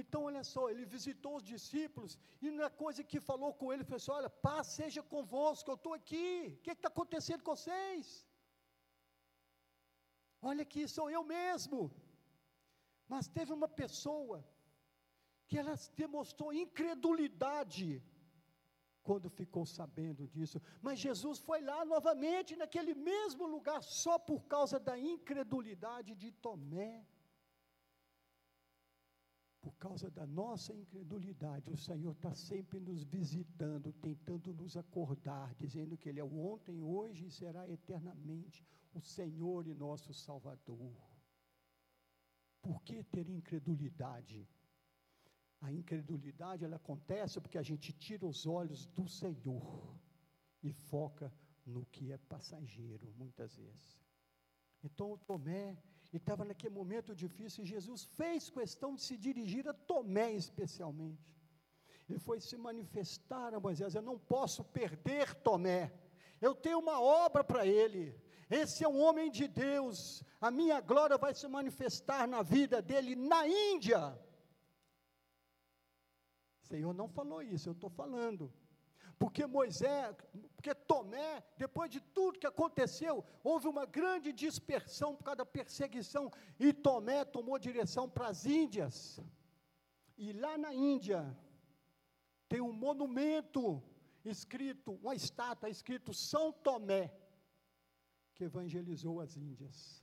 Então, 0.00 0.20
olha 0.28 0.44
só, 0.52 0.62
ele 0.70 0.84
visitou 0.84 1.32
os 1.36 1.44
discípulos 1.54 2.18
e 2.42 2.50
na 2.50 2.68
coisa 2.82 3.02
que 3.10 3.26
falou 3.30 3.52
com 3.54 3.72
ele, 3.72 3.84
foi 3.90 3.96
assim: 3.96 4.10
olha, 4.18 4.30
paz 4.46 4.66
seja 4.78 5.02
convosco, 5.02 5.70
eu 5.70 5.78
estou 5.80 5.94
aqui, 6.00 6.30
o 6.58 6.62
que 6.64 6.72
está 6.72 6.88
acontecendo 6.88 7.42
com 7.42 7.56
vocês? 7.56 8.26
Olha 10.50 10.62
aqui, 10.62 10.82
sou 10.96 11.08
eu 11.16 11.24
mesmo. 11.36 11.78
Mas 13.12 13.28
teve 13.36 13.52
uma 13.52 13.68
pessoa 13.82 14.38
que 15.46 15.58
ela 15.58 15.74
demonstrou 15.96 16.52
incredulidade 16.52 18.02
quando 19.02 19.28
ficou 19.28 19.64
sabendo 19.66 20.26
disso. 20.26 20.60
Mas 20.80 20.98
Jesus 20.98 21.38
foi 21.38 21.60
lá 21.60 21.84
novamente, 21.84 22.56
naquele 22.56 22.94
mesmo 22.94 23.46
lugar, 23.46 23.82
só 23.82 24.18
por 24.18 24.46
causa 24.46 24.80
da 24.80 24.98
incredulidade 24.98 26.14
de 26.14 26.30
Tomé. 26.32 27.06
Por 29.60 29.74
causa 29.76 30.10
da 30.10 30.26
nossa 30.26 30.74
incredulidade, 30.74 31.70
o 31.70 31.76
Senhor 31.76 32.12
está 32.12 32.34
sempre 32.34 32.78
nos 32.80 33.02
visitando, 33.02 33.92
tentando 33.94 34.52
nos 34.52 34.76
acordar, 34.76 35.54
dizendo 35.54 35.96
que 35.96 36.08
Ele 36.08 36.20
é 36.20 36.24
o 36.24 36.38
ontem, 36.52 36.82
hoje 36.82 37.26
e 37.26 37.30
será 37.30 37.68
eternamente 37.68 38.66
o 38.92 39.00
Senhor 39.00 39.66
e 39.66 39.74
nosso 39.74 40.12
Salvador. 40.12 40.94
Por 42.60 42.82
que 42.82 43.02
ter 43.04 43.28
incredulidade? 43.28 44.48
A 45.64 45.72
incredulidade 45.72 46.62
ela 46.62 46.76
acontece 46.76 47.40
porque 47.40 47.56
a 47.56 47.62
gente 47.62 47.90
tira 47.90 48.26
os 48.26 48.44
olhos 48.46 48.84
do 48.84 49.08
Senhor 49.08 49.98
e 50.62 50.70
foca 50.70 51.32
no 51.64 51.86
que 51.86 52.12
é 52.12 52.18
passageiro, 52.18 53.14
muitas 53.16 53.56
vezes. 53.56 53.98
Então 54.82 55.12
o 55.12 55.16
Tomé, 55.16 55.74
estava 56.12 56.44
naquele 56.44 56.74
momento 56.74 57.14
difícil 57.14 57.64
e 57.64 57.66
Jesus 57.66 58.04
fez 58.04 58.50
questão 58.50 58.94
de 58.94 59.00
se 59.00 59.16
dirigir 59.16 59.66
a 59.66 59.72
Tomé 59.72 60.32
especialmente. 60.32 61.34
Ele 62.10 62.18
foi 62.18 62.40
se 62.40 62.58
manifestar 62.58 63.54
a 63.54 63.58
Moisés: 63.58 63.94
Eu 63.94 64.02
não 64.02 64.18
posso 64.18 64.62
perder 64.64 65.34
Tomé, 65.36 65.90
eu 66.42 66.54
tenho 66.54 66.78
uma 66.78 67.00
obra 67.00 67.42
para 67.42 67.66
ele. 67.66 68.14
Esse 68.50 68.84
é 68.84 68.88
um 68.88 69.00
homem 69.00 69.30
de 69.30 69.48
Deus, 69.48 70.22
a 70.38 70.50
minha 70.50 70.78
glória 70.82 71.16
vai 71.16 71.34
se 71.34 71.48
manifestar 71.48 72.28
na 72.28 72.42
vida 72.42 72.82
dele 72.82 73.16
na 73.16 73.48
Índia. 73.48 74.14
Senhor 76.64 76.94
não 76.94 77.08
falou 77.08 77.42
isso, 77.42 77.68
eu 77.68 77.72
estou 77.72 77.90
falando. 77.90 78.52
Porque 79.18 79.46
Moisés, 79.46 80.14
porque 80.56 80.74
Tomé, 80.74 81.44
depois 81.56 81.90
de 81.90 82.00
tudo 82.00 82.38
que 82.38 82.46
aconteceu, 82.46 83.24
houve 83.42 83.68
uma 83.68 83.86
grande 83.86 84.32
dispersão 84.32 85.14
por 85.14 85.24
causa 85.24 85.36
da 85.36 85.46
perseguição, 85.46 86.32
e 86.58 86.72
Tomé 86.72 87.24
tomou 87.24 87.58
direção 87.58 88.08
para 88.08 88.28
as 88.28 88.44
Índias. 88.44 89.20
E 90.16 90.32
lá 90.32 90.58
na 90.58 90.74
Índia, 90.74 91.36
tem 92.48 92.60
um 92.60 92.72
monumento 92.72 93.82
escrito, 94.24 94.92
uma 95.02 95.14
estátua 95.14 95.68
escrito 95.68 96.12
São 96.12 96.52
Tomé, 96.52 97.14
que 98.34 98.44
evangelizou 98.44 99.20
as 99.20 99.36
Índias. 99.36 100.02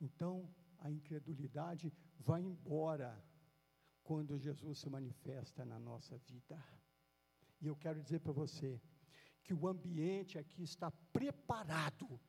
Então, 0.00 0.52
a 0.78 0.90
incredulidade 0.90 1.92
vai 2.18 2.42
embora 2.42 3.22
quando 4.12 4.38
Jesus 4.38 4.78
se 4.80 4.90
manifesta 4.90 5.64
na 5.64 5.78
nossa 5.78 6.18
vida. 6.18 6.62
E 7.62 7.66
eu 7.66 7.74
quero 7.74 8.02
dizer 8.02 8.20
para 8.20 8.30
você 8.30 8.78
que 9.42 9.54
o 9.54 9.66
ambiente 9.66 10.38
aqui 10.38 10.62
está 10.62 10.90
preparado 11.16 12.20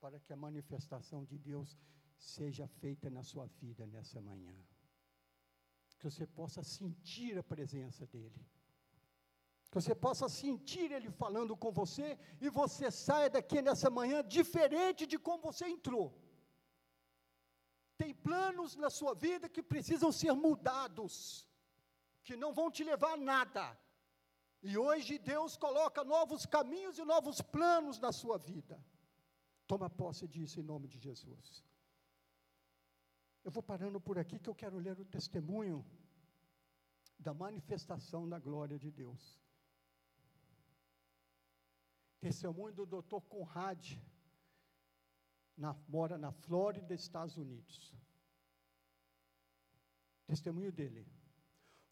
para 0.00 0.20
que 0.20 0.32
a 0.32 0.36
manifestação 0.36 1.24
de 1.24 1.36
Deus 1.36 1.76
seja 2.16 2.68
feita 2.68 3.10
na 3.10 3.24
sua 3.24 3.46
vida 3.60 3.84
nessa 3.88 4.20
manhã. 4.20 4.56
Que 5.98 6.08
você 6.08 6.28
possa 6.28 6.62
sentir 6.62 7.36
a 7.36 7.42
presença 7.42 8.06
dEle. 8.06 8.46
Que 9.68 9.80
você 9.80 9.96
possa 9.96 10.28
sentir 10.28 10.92
Ele 10.92 11.10
falando 11.10 11.56
com 11.56 11.72
você 11.72 12.16
e 12.40 12.48
você 12.48 12.88
saia 12.88 13.28
daqui 13.28 13.60
nessa 13.60 13.90
manhã 13.90 14.22
diferente 14.22 15.08
de 15.08 15.18
como 15.18 15.42
você 15.50 15.66
entrou. 15.66 16.21
Tem 17.96 18.14
planos 18.14 18.74
na 18.76 18.90
sua 18.90 19.14
vida 19.14 19.48
que 19.48 19.62
precisam 19.62 20.10
ser 20.10 20.32
mudados, 20.32 21.46
que 22.24 22.36
não 22.36 22.52
vão 22.52 22.70
te 22.70 22.82
levar 22.84 23.12
a 23.12 23.16
nada. 23.16 23.78
E 24.62 24.78
hoje 24.78 25.18
Deus 25.18 25.56
coloca 25.56 26.04
novos 26.04 26.46
caminhos 26.46 26.98
e 26.98 27.04
novos 27.04 27.40
planos 27.40 27.98
na 27.98 28.12
sua 28.12 28.38
vida. 28.38 28.82
Toma 29.66 29.90
posse 29.90 30.28
disso 30.28 30.60
em 30.60 30.62
nome 30.62 30.88
de 30.88 30.98
Jesus. 30.98 31.64
Eu 33.44 33.50
vou 33.50 33.62
parando 33.62 34.00
por 34.00 34.18
aqui 34.18 34.38
que 34.38 34.48
eu 34.48 34.54
quero 34.54 34.78
ler 34.78 34.98
o 35.00 35.04
testemunho 35.04 35.84
da 37.18 37.34
manifestação 37.34 38.28
da 38.28 38.38
glória 38.38 38.78
de 38.78 38.90
Deus. 38.90 39.40
Testemunho 42.20 42.74
do 42.74 42.86
Dr. 42.86 43.20
Conrad, 43.28 43.98
na, 45.56 45.74
mora 45.88 46.18
na 46.18 46.32
Flórida, 46.32 46.94
Estados 46.94 47.36
Unidos. 47.36 47.94
Testemunho 50.26 50.72
dele. 50.72 51.06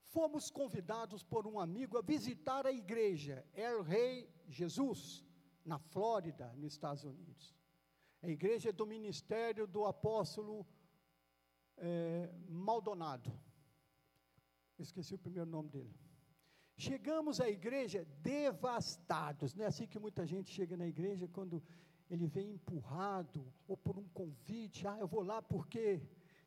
Fomos 0.05 0.51
convidados 0.51 1.23
por 1.23 1.47
um 1.47 1.61
amigo 1.61 1.97
a 1.97 2.03
visitar 2.03 2.67
a 2.67 2.73
igreja 2.73 3.45
El 3.53 3.83
Rei 3.83 4.29
Jesus, 4.49 5.25
na 5.65 5.79
Flórida, 5.79 6.53
nos 6.55 6.73
Estados 6.73 7.05
Unidos. 7.05 7.55
A 8.23 8.29
igreja 8.29 8.73
do 8.73 8.87
ministério 8.87 9.67
do 9.67 9.85
apóstolo 9.85 10.67
é, 11.77 12.31
Maldonado. 12.49 13.33
Esqueci 14.79 15.15
o 15.15 15.19
primeiro 15.19 15.49
nome 15.49 15.69
dele. 15.69 15.95
Chegamos 16.77 17.41
à 17.41 17.49
igreja 17.49 18.07
devastados. 18.23 19.55
Não 19.55 19.65
é 19.65 19.69
assim 19.69 19.87
que 19.87 19.99
muita 19.99 20.27
gente 20.27 20.51
chega 20.51 20.77
na 20.77 20.87
igreja 20.87 21.29
quando 21.29 21.63
ele 22.11 22.27
vem 22.27 22.51
empurrado 22.55 23.47
ou 23.69 23.77
por 23.77 23.97
um 23.97 24.09
convite. 24.09 24.87
Ah, 24.87 24.99
eu 24.99 25.07
vou 25.07 25.23
lá 25.23 25.41
porque 25.41 26.03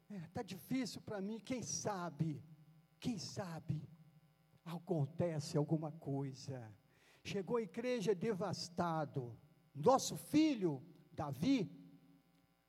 está 0.10 0.42
é, 0.42 0.44
difícil 0.44 1.02
para 1.02 1.22
mim. 1.22 1.40
Quem 1.40 1.64
sabe? 1.64 2.44
Quem 3.00 3.18
sabe? 3.18 3.82
Acontece 4.66 5.58
alguma 5.58 5.92
coisa. 5.94 6.70
Chegou 7.24 7.58
à 7.58 7.62
igreja 7.62 8.14
devastado. 8.14 9.38
Nosso 9.74 10.18
filho, 10.18 10.82
Davi, 11.14 11.72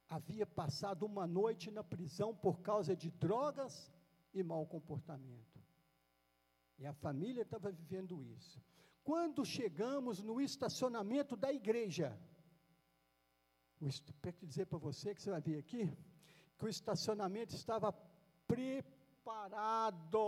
havia 0.08 0.46
passado 0.46 1.04
uma 1.04 1.26
noite 1.26 1.72
na 1.72 1.82
prisão 1.82 2.32
por 2.32 2.60
causa 2.60 2.94
de 2.94 3.10
drogas 3.10 3.92
e 4.32 4.42
mau 4.42 4.64
comportamento. 4.66 5.60
E 6.78 6.86
a 6.86 6.92
família 6.92 7.42
estava 7.42 7.72
vivendo 7.72 8.22
isso. 8.22 8.62
Quando 9.02 9.44
chegamos 9.44 10.22
no 10.22 10.40
estacionamento 10.40 11.36
da 11.36 11.52
igreja, 11.52 12.18
para 14.20 14.32
dizer 14.42 14.66
para 14.66 14.78
você 14.78 15.14
que 15.14 15.22
você 15.22 15.30
vai 15.30 15.40
ver 15.40 15.58
aqui, 15.58 15.96
que 16.58 16.64
o 16.64 16.68
estacionamento 16.68 17.54
estava 17.54 17.92
preparado, 18.46 20.18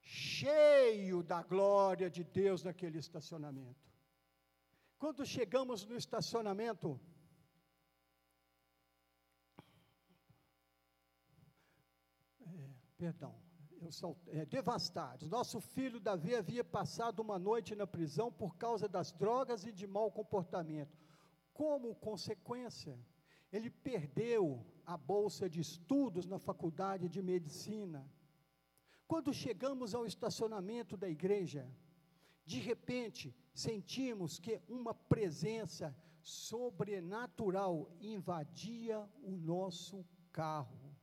cheio 0.00 1.22
da 1.22 1.42
glória 1.42 2.10
de 2.10 2.24
Deus 2.24 2.62
naquele 2.64 2.98
estacionamento. 2.98 3.90
Quando 4.98 5.24
chegamos 5.24 5.86
no 5.86 5.96
estacionamento, 5.96 7.00
perdão, 12.98 13.34
eu 13.80 14.16
é, 14.28 14.44
devastados. 14.44 15.28
Nosso 15.28 15.58
filho 15.60 15.98
Davi 15.98 16.34
havia 16.34 16.62
passado 16.62 17.20
uma 17.20 17.38
noite 17.38 17.74
na 17.74 17.86
prisão 17.86 18.30
por 18.30 18.56
causa 18.56 18.86
das 18.86 19.10
drogas 19.12 19.64
e 19.64 19.72
de 19.72 19.86
mau 19.86 20.10
comportamento. 20.12 20.94
Como 21.60 21.94
consequência, 21.96 22.98
ele 23.52 23.68
perdeu 23.68 24.64
a 24.86 24.96
bolsa 24.96 25.46
de 25.46 25.60
estudos 25.60 26.26
na 26.26 26.38
faculdade 26.38 27.06
de 27.06 27.20
medicina. 27.20 28.10
Quando 29.06 29.30
chegamos 29.34 29.94
ao 29.94 30.06
estacionamento 30.06 30.96
da 30.96 31.06
igreja, 31.06 31.70
de 32.46 32.58
repente 32.60 33.36
sentimos 33.52 34.38
que 34.38 34.58
uma 34.66 34.94
presença 34.94 35.94
sobrenatural 36.22 37.92
invadia 38.00 39.06
o 39.22 39.32
nosso 39.32 40.02
carro. 40.32 40.96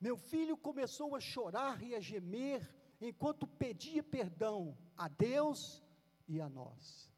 Meu 0.00 0.16
filho 0.16 0.56
começou 0.56 1.14
a 1.14 1.20
chorar 1.20 1.82
e 1.82 1.94
a 1.94 2.00
gemer 2.00 2.66
enquanto 2.98 3.46
pedia 3.46 4.02
perdão 4.02 4.74
a 4.96 5.06
Deus 5.06 5.84
e 6.26 6.40
a 6.40 6.48
nós. 6.48 7.09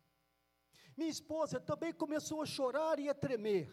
Minha 0.96 1.10
esposa 1.10 1.60
também 1.60 1.92
começou 1.92 2.42
a 2.42 2.46
chorar 2.46 2.98
e 2.98 3.08
a 3.08 3.14
tremer. 3.14 3.72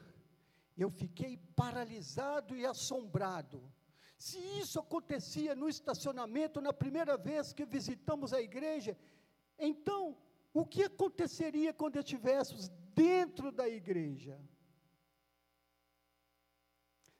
Eu 0.77 0.89
fiquei 0.89 1.37
paralisado 1.55 2.55
e 2.55 2.65
assombrado. 2.65 3.61
Se 4.17 4.37
isso 4.59 4.79
acontecia 4.79 5.55
no 5.55 5.69
estacionamento 5.69 6.59
na 6.59 6.73
primeira 6.73 7.17
vez 7.17 7.53
que 7.53 7.65
visitamos 7.65 8.33
a 8.33 8.41
igreja, 8.41 8.97
então 9.57 10.17
o 10.53 10.65
que 10.65 10.83
aconteceria 10.83 11.73
quando 11.73 11.97
estivéssemos 11.97 12.69
dentro 12.93 13.51
da 13.51 13.67
igreja? 13.67 14.39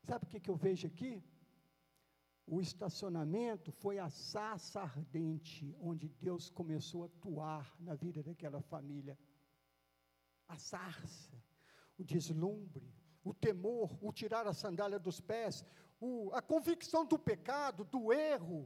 Sabe 0.03 0.25
o 0.25 0.27
que, 0.27 0.39
que 0.39 0.49
eu 0.49 0.55
vejo 0.55 0.87
aqui? 0.87 1.23
O 2.45 2.59
estacionamento 2.59 3.71
foi 3.71 3.99
a 3.99 4.09
sarça 4.09 4.81
ardente, 4.81 5.75
onde 5.79 6.09
Deus 6.09 6.49
começou 6.49 7.03
a 7.03 7.05
atuar 7.05 7.75
na 7.79 7.93
vida 7.93 8.23
daquela 8.23 8.59
família. 8.59 9.17
A 10.49 10.57
sarça, 10.57 11.35
o 11.97 12.03
deslumbre, 12.03 12.87
o 13.23 13.33
temor, 13.33 13.97
o 14.01 14.11
tirar 14.11 14.45
a 14.47 14.53
sandália 14.53 14.99
dos 15.07 15.19
pés, 15.31 15.63
o, 15.99 16.31
a 16.33 16.41
convicção 16.41 17.05
do 17.05 17.17
pecado, 17.29 17.85
do 17.85 18.11
erro, 18.11 18.59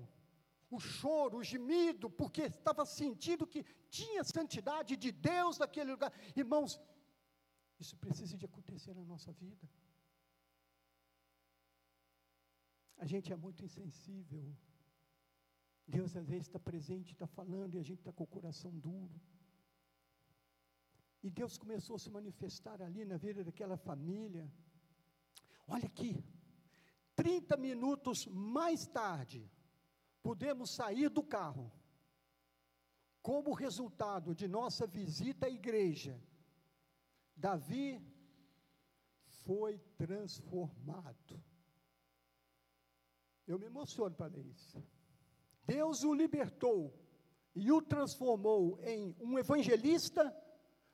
o 0.75 0.79
choro, 0.79 1.37
o 1.37 1.43
gemido, 1.43 2.09
porque 2.09 2.43
estava 2.43 2.83
sentindo 2.85 3.45
que 3.53 3.63
tinha 3.89 4.23
santidade 4.23 4.95
de 5.03 5.11
Deus 5.11 5.57
naquele 5.57 5.91
lugar. 5.91 6.11
Irmãos, 6.43 6.79
isso 7.79 7.95
precisa 7.97 8.35
de 8.37 8.45
acontecer 8.45 8.93
na 8.93 9.03
nossa 9.03 9.31
vida. 9.33 9.69
A 12.97 13.05
gente 13.05 13.33
é 13.33 13.35
muito 13.35 13.63
insensível. 13.67 14.45
Deus 15.85 16.15
às 16.15 16.27
vezes 16.27 16.47
está 16.47 16.59
presente, 16.59 17.11
está 17.11 17.27
falando, 17.27 17.75
e 17.75 17.79
a 17.79 17.83
gente 17.83 17.99
está 17.99 18.13
com 18.13 18.23
o 18.23 18.33
coração 18.35 18.71
duro. 18.71 19.19
E 21.23 21.29
Deus 21.29 21.57
começou 21.57 21.95
a 21.95 21.99
se 21.99 22.09
manifestar 22.09 22.81
ali 22.81 23.05
na 23.05 23.15
vida 23.15 23.45
daquela 23.45 23.77
família. 23.77 24.51
Olha 25.65 25.85
aqui, 25.85 26.21
30 27.15 27.55
minutos 27.55 28.27
mais 28.27 28.85
tarde, 28.85 29.49
pudemos 30.21 30.75
sair 30.75 31.09
do 31.09 31.23
carro. 31.23 31.71
Como 33.21 33.53
resultado 33.53 34.35
de 34.35 34.49
nossa 34.49 34.85
visita 34.85 35.45
à 35.45 35.49
igreja, 35.49 36.21
Davi 37.33 38.05
foi 39.45 39.77
transformado. 39.95 41.41
Eu 43.47 43.57
me 43.57 43.67
emociono 43.67 44.13
para 44.13 44.27
ler 44.27 44.45
isso. 44.45 44.83
Deus 45.65 46.03
o 46.03 46.13
libertou 46.13 46.93
e 47.55 47.71
o 47.71 47.81
transformou 47.81 48.77
em 48.81 49.15
um 49.21 49.39
evangelista 49.39 50.35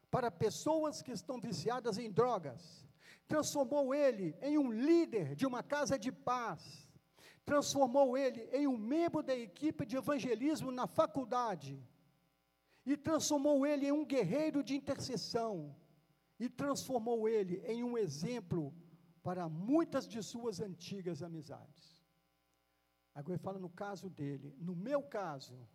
para 0.09 0.31
pessoas 0.31 1.01
que 1.01 1.11
estão 1.11 1.39
viciadas 1.39 1.97
em 1.97 2.11
drogas. 2.11 2.87
Transformou 3.27 3.93
ele 3.93 4.35
em 4.41 4.57
um 4.57 4.71
líder 4.71 5.35
de 5.35 5.45
uma 5.45 5.61
casa 5.61 5.97
de 5.99 6.11
paz. 6.11 6.89
Transformou 7.45 8.17
ele 8.17 8.41
em 8.51 8.67
um 8.67 8.77
membro 8.77 9.21
da 9.21 9.35
equipe 9.35 9.85
de 9.85 9.97
evangelismo 9.97 10.71
na 10.71 10.87
faculdade. 10.87 11.83
E 12.85 12.97
transformou 12.97 13.65
ele 13.65 13.87
em 13.87 13.91
um 13.91 14.05
guerreiro 14.05 14.63
de 14.63 14.75
intercessão. 14.75 15.75
E 16.39 16.49
transformou 16.49 17.29
ele 17.29 17.61
em 17.65 17.83
um 17.83 17.97
exemplo 17.97 18.73
para 19.21 19.47
muitas 19.47 20.07
de 20.07 20.23
suas 20.23 20.59
antigas 20.59 21.21
amizades. 21.21 21.99
Agora 23.13 23.33
ele 23.33 23.43
fala 23.43 23.59
no 23.59 23.69
caso 23.69 24.09
dele. 24.09 24.55
No 24.57 24.75
meu 24.75 25.03
caso, 25.03 25.67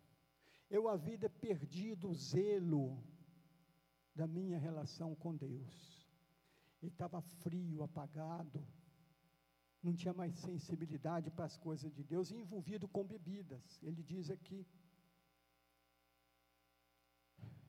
eu 0.69 0.89
havia 0.89 1.29
perdido 1.29 2.09
o 2.09 2.15
zelo 2.15 3.03
da 4.15 4.25
minha 4.25 4.57
relação 4.57 5.13
com 5.15 5.35
Deus. 5.35 6.07
Ele 6.81 6.91
estava 6.91 7.21
frio, 7.21 7.83
apagado, 7.83 8.65
não 9.85 9.93
tinha 9.93 10.13
mais 10.13 10.33
sensibilidade 10.39 11.29
para 11.29 11.45
as 11.45 11.57
coisas 11.57 11.93
de 11.93 12.03
Deus 12.03 12.31
e 12.31 12.35
envolvido 12.35 12.87
com 12.87 13.03
bebidas. 13.03 13.79
Ele 13.83 14.01
diz 14.01 14.31
aqui. 14.31 14.65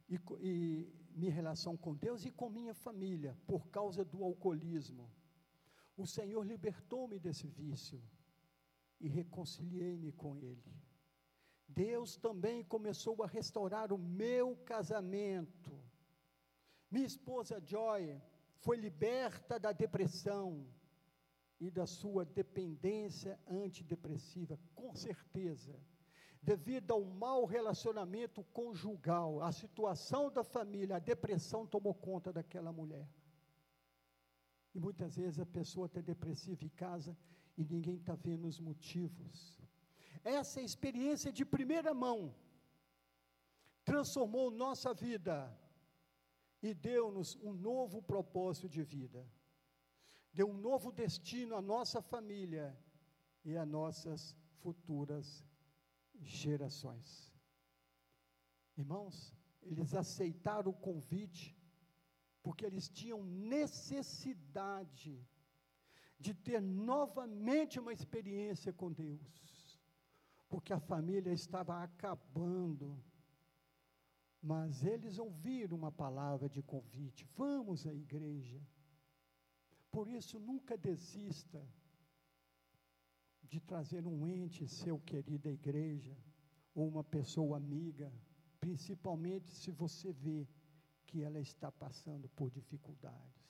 E, 0.09 0.19
e 0.41 1.09
minha 1.15 1.33
relação 1.33 1.77
com 1.77 1.95
Deus 1.95 2.25
e 2.25 2.31
com 2.31 2.49
minha 2.49 2.73
família, 2.73 3.37
por 3.47 3.69
causa 3.69 4.05
do 4.05 4.23
alcoolismo. 4.25 5.11
O 5.97 6.07
Senhor 6.07 6.43
libertou-me 6.47 7.19
desse 7.19 7.49
vício 7.49 8.03
e 9.01 9.09
reconciliei-me 9.09 10.13
com 10.13 10.37
Ele. 10.37 10.75
Deus 11.69 12.17
também 12.17 12.65
começou 12.65 13.23
a 13.23 13.27
restaurar 13.27 13.93
o 13.93 13.99
meu 13.99 14.57
casamento. 14.59 15.86
Minha 16.91 17.07
esposa 17.07 17.61
Joy 17.65 18.21
foi 18.59 18.77
liberta 18.77 19.59
da 19.59 19.73
depressão. 19.73 20.67
e 21.59 21.71
da 21.71 21.87
sua 21.87 22.25
dependência 22.25 23.39
antidepressiva, 23.47 24.59
com 24.75 24.95
certeza. 24.95 25.75
Devido 26.43 26.93
ao 26.93 27.05
mau 27.05 27.45
relacionamento 27.45 28.45
conjugal, 28.53 29.43
a 29.43 29.51
situação 29.51 30.31
da 30.31 30.45
família, 30.45 30.97
a 30.97 30.99
depressão 31.01 31.67
tomou 31.67 31.95
conta 31.95 32.33
daquela 32.33 32.73
mulher. 32.73 33.09
E 34.75 34.79
muitas 34.79 35.17
vezes 35.17 35.41
a 35.41 35.47
pessoa 35.47 35.87
está 35.87 36.01
depressiva 36.01 36.63
em 36.65 36.69
casa 36.69 37.17
e 37.57 37.65
ninguém 37.65 37.97
está 37.97 38.15
vendo 38.15 38.47
os 38.47 38.61
motivos. 38.61 39.59
Essa 40.23 40.61
experiência 40.61 41.33
de 41.33 41.45
primeira 41.45 41.95
mão 41.95 42.35
transformou 43.83 44.51
nossa 44.51 44.93
vida 44.93 45.35
e 46.63 46.75
deu-nos 46.75 47.37
um 47.37 47.53
novo 47.53 48.03
propósito 48.03 48.69
de 48.69 48.83
vida. 48.83 49.27
Deu 50.33 50.51
um 50.51 50.59
novo 50.59 50.93
destino 50.93 51.55
à 51.55 51.63
nossa 51.63 52.03
família 52.03 52.77
e 53.45 53.57
a 53.57 53.65
nossas 53.65 54.37
futuras 54.61 55.45
gerações. 56.21 57.33
Irmãos, 58.77 59.35
eles 59.63 59.95
aceitaram 59.95 60.71
o 60.71 60.75
convite 60.75 61.57
porque 62.43 62.65
eles 62.65 62.89
tinham 62.89 63.25
necessidade 63.25 65.27
de 66.19 66.33
ter 66.33 66.61
novamente 66.61 67.81
uma 67.81 67.93
experiência 67.93 68.73
com 68.73 68.93
Deus, 68.93 69.81
porque 70.49 70.73
a 70.73 70.79
família 70.79 71.33
estava 71.33 71.83
acabando. 71.83 73.03
Mas 74.43 74.85
eles 74.85 75.19
ouviram 75.19 75.77
uma 75.77 75.91
palavra 75.91 76.49
de 76.49 76.63
convite: 76.63 77.27
vamos 77.37 77.87
à 77.87 77.93
igreja. 77.93 78.61
Por 79.91 80.09
isso, 80.09 80.39
nunca 80.39 80.77
desista 80.77 81.67
de 83.43 83.61
trazer 83.61 84.07
um 84.07 84.27
ente 84.27 84.67
seu 84.67 84.99
querido 84.99 85.49
à 85.49 85.53
igreja, 85.53 86.17
ou 86.75 86.89
uma 86.89 87.05
pessoa 87.05 87.57
amiga, 87.57 88.13
principalmente 88.61 89.51
se 89.51 89.71
você 89.71 90.13
vê 90.13 90.47
que 91.07 91.23
ela 91.23 91.41
está 91.41 91.71
passando 91.71 92.29
por 92.31 92.51
dificuldades. 92.51 93.47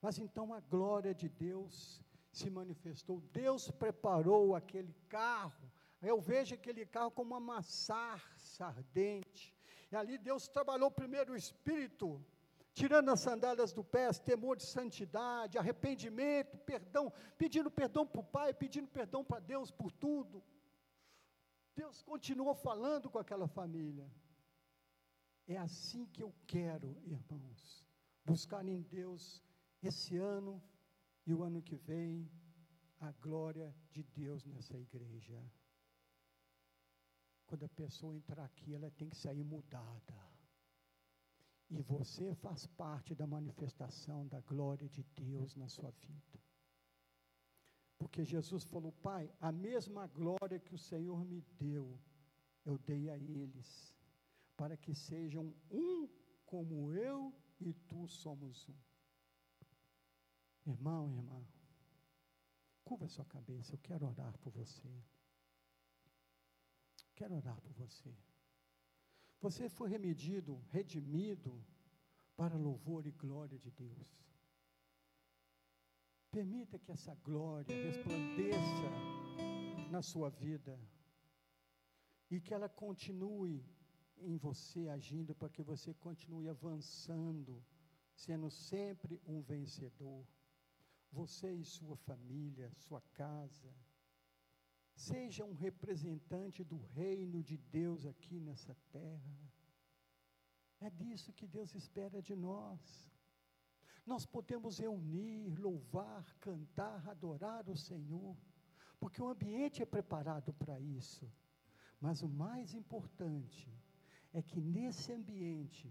Mas 0.00 0.18
então 0.18 0.54
a 0.54 0.60
glória 0.60 1.14
de 1.14 1.28
Deus 1.28 2.02
se 2.32 2.48
manifestou. 2.48 3.20
Deus 3.32 3.70
preparou 3.70 4.54
aquele 4.54 4.94
carro. 5.08 5.70
Eu 6.00 6.20
vejo 6.20 6.54
aquele 6.54 6.86
carro 6.86 7.10
como 7.10 7.34
uma 7.34 7.40
massarça 7.40 8.66
ardente. 8.66 9.54
E 9.90 9.96
ali 9.96 10.16
Deus 10.18 10.46
trabalhou 10.48 10.90
primeiro 10.90 11.32
o 11.32 11.36
espírito, 11.36 12.24
tirando 12.72 13.10
as 13.10 13.20
sandálias 13.20 13.72
do 13.72 13.82
pé, 13.82 14.12
temor 14.12 14.56
de 14.56 14.64
santidade, 14.64 15.58
arrependimento, 15.58 16.56
perdão, 16.58 17.12
pedindo 17.36 17.70
perdão 17.70 18.06
para 18.06 18.20
o 18.20 18.24
Pai, 18.24 18.54
pedindo 18.54 18.88
perdão 18.88 19.24
para 19.24 19.40
Deus 19.40 19.70
por 19.70 19.90
tudo. 19.90 20.42
Deus 21.74 22.02
continuou 22.02 22.54
falando 22.54 23.10
com 23.10 23.18
aquela 23.18 23.48
família. 23.48 24.08
É 25.46 25.56
assim 25.56 26.06
que 26.06 26.22
eu 26.22 26.32
quero, 26.46 26.96
irmãos, 27.04 27.84
buscar 28.24 28.66
em 28.68 28.82
Deus 28.82 29.42
esse 29.82 30.16
ano 30.16 30.62
e 31.26 31.34
o 31.34 31.42
ano 31.42 31.60
que 31.60 31.76
vem 31.76 32.30
a 33.00 33.10
glória 33.12 33.74
de 33.90 34.02
Deus 34.02 34.44
nessa 34.44 34.76
igreja. 34.78 35.42
Quando 37.50 37.64
a 37.64 37.68
pessoa 37.70 38.14
entrar 38.14 38.44
aqui, 38.44 38.76
ela 38.76 38.92
tem 38.92 39.08
que 39.08 39.16
sair 39.16 39.42
mudada. 39.42 40.14
E 41.68 41.82
você 41.82 42.32
faz 42.36 42.64
parte 42.68 43.12
da 43.12 43.26
manifestação 43.26 44.28
da 44.28 44.40
glória 44.42 44.88
de 44.88 45.02
Deus 45.16 45.56
na 45.56 45.68
sua 45.68 45.90
vida. 45.90 46.40
Porque 47.98 48.24
Jesus 48.24 48.62
falou: 48.62 48.92
Pai, 48.92 49.28
a 49.40 49.50
mesma 49.50 50.06
glória 50.06 50.60
que 50.60 50.72
o 50.72 50.78
Senhor 50.78 51.24
me 51.24 51.40
deu, 51.58 51.98
eu 52.64 52.78
dei 52.78 53.10
a 53.10 53.18
eles 53.18 53.96
para 54.56 54.76
que 54.76 54.94
sejam 54.94 55.52
um 55.68 56.08
como 56.46 56.92
eu 56.92 57.34
e 57.58 57.74
tu 57.74 58.06
somos 58.06 58.68
um. 58.68 58.78
Irmão, 60.70 61.12
irmã, 61.16 61.44
curva 62.84 63.08
sua 63.08 63.24
cabeça, 63.24 63.74
eu 63.74 63.78
quero 63.78 64.06
orar 64.06 64.38
por 64.38 64.52
você. 64.52 65.02
Quero 67.20 67.36
orar 67.36 67.60
por 67.60 67.74
você. 67.74 68.10
Você 69.42 69.68
foi 69.68 69.90
remedido, 69.90 70.56
redimido 70.70 71.62
para 72.34 72.56
louvor 72.56 73.06
e 73.06 73.10
glória 73.10 73.58
de 73.58 73.70
Deus. 73.72 74.08
Permita 76.30 76.78
que 76.78 76.90
essa 76.90 77.14
glória 77.16 77.76
resplandeça 77.84 78.88
na 79.90 80.00
sua 80.00 80.30
vida 80.30 80.80
e 82.30 82.40
que 82.40 82.54
ela 82.54 82.70
continue 82.70 83.62
em 84.16 84.38
você 84.38 84.88
agindo 84.88 85.34
para 85.34 85.50
que 85.50 85.62
você 85.62 85.92
continue 85.92 86.48
avançando, 86.48 87.62
sendo 88.14 88.48
sempre 88.50 89.20
um 89.26 89.42
vencedor. 89.42 90.26
Você 91.12 91.52
e 91.52 91.66
sua 91.66 91.98
família, 91.98 92.72
sua 92.72 93.02
casa. 93.12 93.70
Seja 95.08 95.46
um 95.46 95.54
representante 95.54 96.62
do 96.62 96.76
reino 97.00 97.42
de 97.42 97.56
Deus 97.56 98.04
aqui 98.04 98.38
nessa 98.38 98.74
terra. 98.92 99.36
É 100.78 100.90
disso 100.90 101.32
que 101.32 101.46
Deus 101.46 101.74
espera 101.74 102.20
de 102.20 102.34
nós. 102.36 103.10
Nós 104.04 104.26
podemos 104.26 104.78
reunir, 104.78 105.58
louvar, 105.58 106.24
cantar, 106.38 107.08
adorar 107.08 107.66
o 107.70 107.76
Senhor, 107.88 108.36
porque 108.98 109.22
o 109.22 109.28
ambiente 109.28 109.82
é 109.82 109.86
preparado 109.86 110.52
para 110.52 110.78
isso. 110.78 111.26
Mas 111.98 112.20
o 112.20 112.28
mais 112.28 112.74
importante 112.74 113.72
é 114.34 114.42
que 114.42 114.60
nesse 114.60 115.12
ambiente 115.12 115.90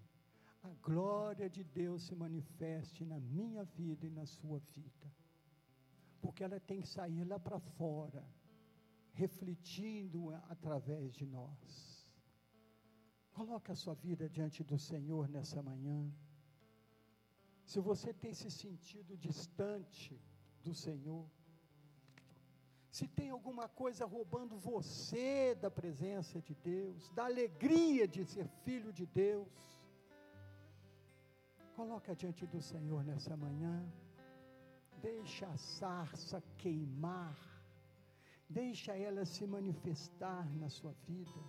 a 0.61 0.69
glória 0.89 1.49
de 1.49 1.63
Deus 1.63 2.03
se 2.03 2.13
manifeste 2.13 3.03
na 3.03 3.19
minha 3.19 3.63
vida 3.63 4.05
e 4.05 4.11
na 4.11 4.27
sua 4.27 4.59
vida. 4.75 5.07
Porque 6.21 6.43
ela 6.43 6.59
tem 6.59 6.79
que 6.81 6.87
sair 6.87 7.23
lá 7.23 7.39
para 7.39 7.59
fora, 7.59 8.23
refletindo 9.13 10.29
através 10.49 11.13
de 11.13 11.25
nós. 11.25 11.99
Coloque 13.31 13.71
a 13.71 13.75
sua 13.75 13.93
vida 13.93 14.29
diante 14.29 14.63
do 14.63 14.77
Senhor 14.77 15.27
nessa 15.29 15.61
manhã. 15.61 16.11
Se 17.65 17.79
você 17.79 18.13
tem 18.13 18.33
se 18.33 18.49
sentido 18.49 19.15
distante 19.15 20.19
do 20.63 20.73
Senhor, 20.73 21.29
se 22.91 23.07
tem 23.07 23.29
alguma 23.29 23.69
coisa 23.69 24.05
roubando 24.05 24.57
você 24.57 25.55
da 25.55 25.69
presença 25.69 26.41
de 26.41 26.55
Deus, 26.55 27.09
da 27.11 27.25
alegria 27.25 28.07
de 28.07 28.25
ser 28.25 28.47
filho 28.63 28.91
de 28.91 29.05
Deus, 29.05 29.79
coloca 31.75 32.15
diante 32.15 32.45
do 32.47 32.61
Senhor 32.61 33.03
nessa 33.03 33.37
manhã, 33.37 33.87
deixa 35.01 35.47
a 35.47 35.57
sarça 35.57 36.41
queimar, 36.57 37.37
deixa 38.49 38.97
ela 38.97 39.25
se 39.25 39.45
manifestar 39.45 40.49
na 40.55 40.69
sua 40.69 40.93
vida. 41.07 41.41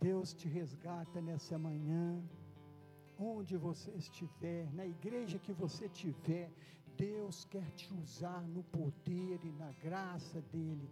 Deus 0.00 0.32
te 0.32 0.48
resgata 0.48 1.20
nessa 1.20 1.58
manhã, 1.58 2.22
onde 3.18 3.56
você 3.56 3.90
estiver, 3.92 4.72
na 4.72 4.86
igreja 4.86 5.38
que 5.38 5.52
você 5.52 5.86
estiver, 5.86 6.50
Deus 6.96 7.44
quer 7.44 7.70
te 7.72 7.92
usar 7.94 8.42
no 8.48 8.62
poder 8.64 9.40
e 9.44 9.52
na 9.52 9.72
graça 9.72 10.40
dEle, 10.52 10.90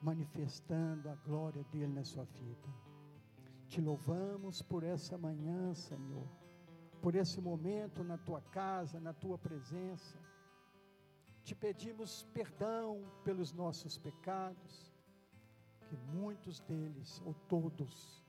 manifestando 0.00 1.08
a 1.08 1.14
glória 1.14 1.64
dEle 1.70 1.92
na 1.92 2.04
sua 2.04 2.24
vida. 2.24 2.68
Te 3.68 3.80
louvamos 3.80 4.62
por 4.62 4.82
essa 4.82 5.16
manhã, 5.16 5.74
Senhor, 5.74 6.28
por 7.00 7.14
esse 7.14 7.40
momento 7.40 8.04
na 8.04 8.18
tua 8.18 8.40
casa, 8.40 9.00
na 9.00 9.12
tua 9.12 9.38
presença. 9.38 10.18
Te 11.44 11.54
pedimos 11.54 12.22
perdão 12.32 13.04
pelos 13.24 13.52
nossos 13.52 13.98
pecados, 13.98 14.92
que 15.88 15.96
muitos 15.96 16.60
deles, 16.60 17.20
ou 17.24 17.34
todos, 17.48 18.22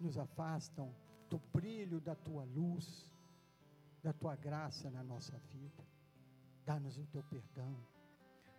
nos 0.00 0.18
afastam 0.18 0.94
do 1.30 1.38
brilho 1.52 2.00
da 2.00 2.14
tua 2.14 2.44
luz, 2.44 3.08
da 4.02 4.12
tua 4.12 4.36
graça 4.36 4.90
na 4.90 5.02
nossa 5.02 5.38
vida. 5.50 5.84
Dá-nos 6.64 6.98
o 6.98 7.06
teu 7.06 7.22
perdão. 7.22 7.76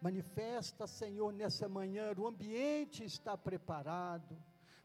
Manifesta, 0.02 0.88
Senhor, 0.88 1.34
nessa 1.34 1.68
manhã, 1.68 2.14
o 2.18 2.28
ambiente 2.28 3.04
está 3.04 3.38
preparado. 3.38 4.38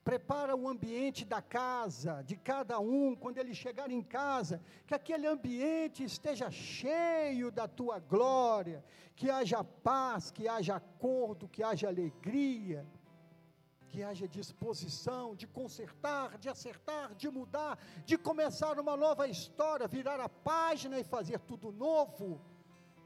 Prepara 0.03 0.57
o 0.57 0.67
ambiente 0.67 1.25
da 1.25 1.43
casa, 1.43 2.23
de 2.23 2.37
cada 2.37 2.79
um, 2.79 3.15
quando 3.15 3.39
ele 3.39 3.55
chegar 3.55 3.91
em 3.91 4.03
casa, 4.03 4.61
que 4.87 4.95
aquele 4.95 5.27
ambiente 5.27 6.03
esteja 6.03 6.51
cheio 6.51 7.51
da 7.51 7.69
tua 7.69 7.99
glória, 7.99 8.83
que 9.15 9.31
haja 9.31 9.63
paz, 9.63 10.31
que 10.31 10.49
haja 10.49 10.77
acordo, 10.77 11.49
que 11.49 11.63
haja 11.63 11.89
alegria, 11.89 12.87
que 13.89 14.03
haja 14.03 14.27
disposição 14.27 15.35
de 15.35 15.47
consertar, 15.47 16.39
de 16.39 16.49
acertar, 16.49 17.15
de 17.15 17.29
mudar, 17.29 17.79
de 18.07 18.17
começar 18.17 18.79
uma 18.81 18.97
nova 18.97 19.29
história, 19.29 19.87
virar 19.87 20.19
a 20.21 20.29
página 20.29 20.99
e 20.99 21.05
fazer 21.05 21.39
tudo 21.41 21.71
novo 21.71 22.41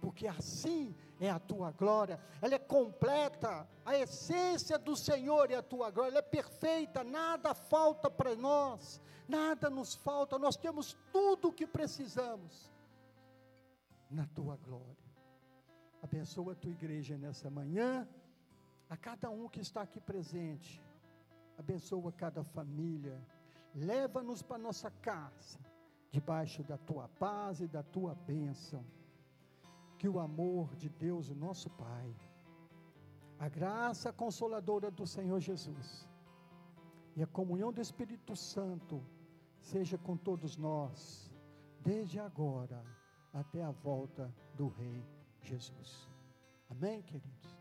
porque 0.04 0.26
assim 0.28 0.94
é 1.24 1.30
a 1.30 1.38
tua 1.38 1.70
glória, 1.72 2.20
ela 2.40 2.54
é 2.54 2.58
completa, 2.58 3.66
a 3.84 3.96
essência 3.96 4.78
do 4.78 4.94
Senhor 4.96 5.50
é 5.50 5.56
a 5.56 5.62
tua 5.62 5.90
glória, 5.90 6.10
ela 6.10 6.18
é 6.18 6.22
perfeita, 6.22 7.02
nada 7.02 7.54
falta 7.54 8.10
para 8.10 8.34
nós, 8.34 9.00
nada 9.28 9.70
nos 9.70 9.94
falta, 9.94 10.38
nós 10.38 10.56
temos 10.56 10.96
tudo 11.12 11.48
o 11.48 11.52
que 11.52 11.66
precisamos 11.66 12.70
na 14.10 14.26
tua 14.26 14.56
glória. 14.56 15.04
Abençoa 16.02 16.52
a 16.52 16.56
tua 16.56 16.70
igreja 16.70 17.16
nessa 17.16 17.48
manhã, 17.48 18.06
a 18.88 18.96
cada 18.96 19.30
um 19.30 19.48
que 19.48 19.60
está 19.60 19.82
aqui 19.82 20.00
presente, 20.00 20.82
abençoa 21.56 22.12
cada 22.12 22.44
família, 22.44 23.18
leva-nos 23.74 24.42
para 24.42 24.58
nossa 24.58 24.90
casa, 24.90 25.58
debaixo 26.10 26.62
da 26.62 26.76
tua 26.76 27.08
paz 27.08 27.60
e 27.60 27.66
da 27.66 27.82
tua 27.82 28.14
bênção 28.14 28.84
que 29.98 30.08
o 30.08 30.18
amor 30.18 30.74
de 30.76 30.88
Deus, 30.88 31.28
o 31.28 31.34
nosso 31.34 31.70
Pai, 31.70 32.14
a 33.38 33.48
graça 33.48 34.12
consoladora 34.12 34.90
do 34.90 35.06
Senhor 35.06 35.40
Jesus 35.40 36.08
e 37.16 37.22
a 37.22 37.26
comunhão 37.26 37.72
do 37.72 37.80
Espírito 37.80 38.34
Santo 38.34 39.02
seja 39.60 39.96
com 39.96 40.16
todos 40.16 40.56
nós, 40.56 41.30
desde 41.80 42.18
agora 42.18 42.84
até 43.32 43.62
a 43.62 43.70
volta 43.70 44.32
do 44.54 44.68
Rei 44.68 45.04
Jesus. 45.40 46.08
Amém, 46.70 47.02
queridos? 47.02 47.53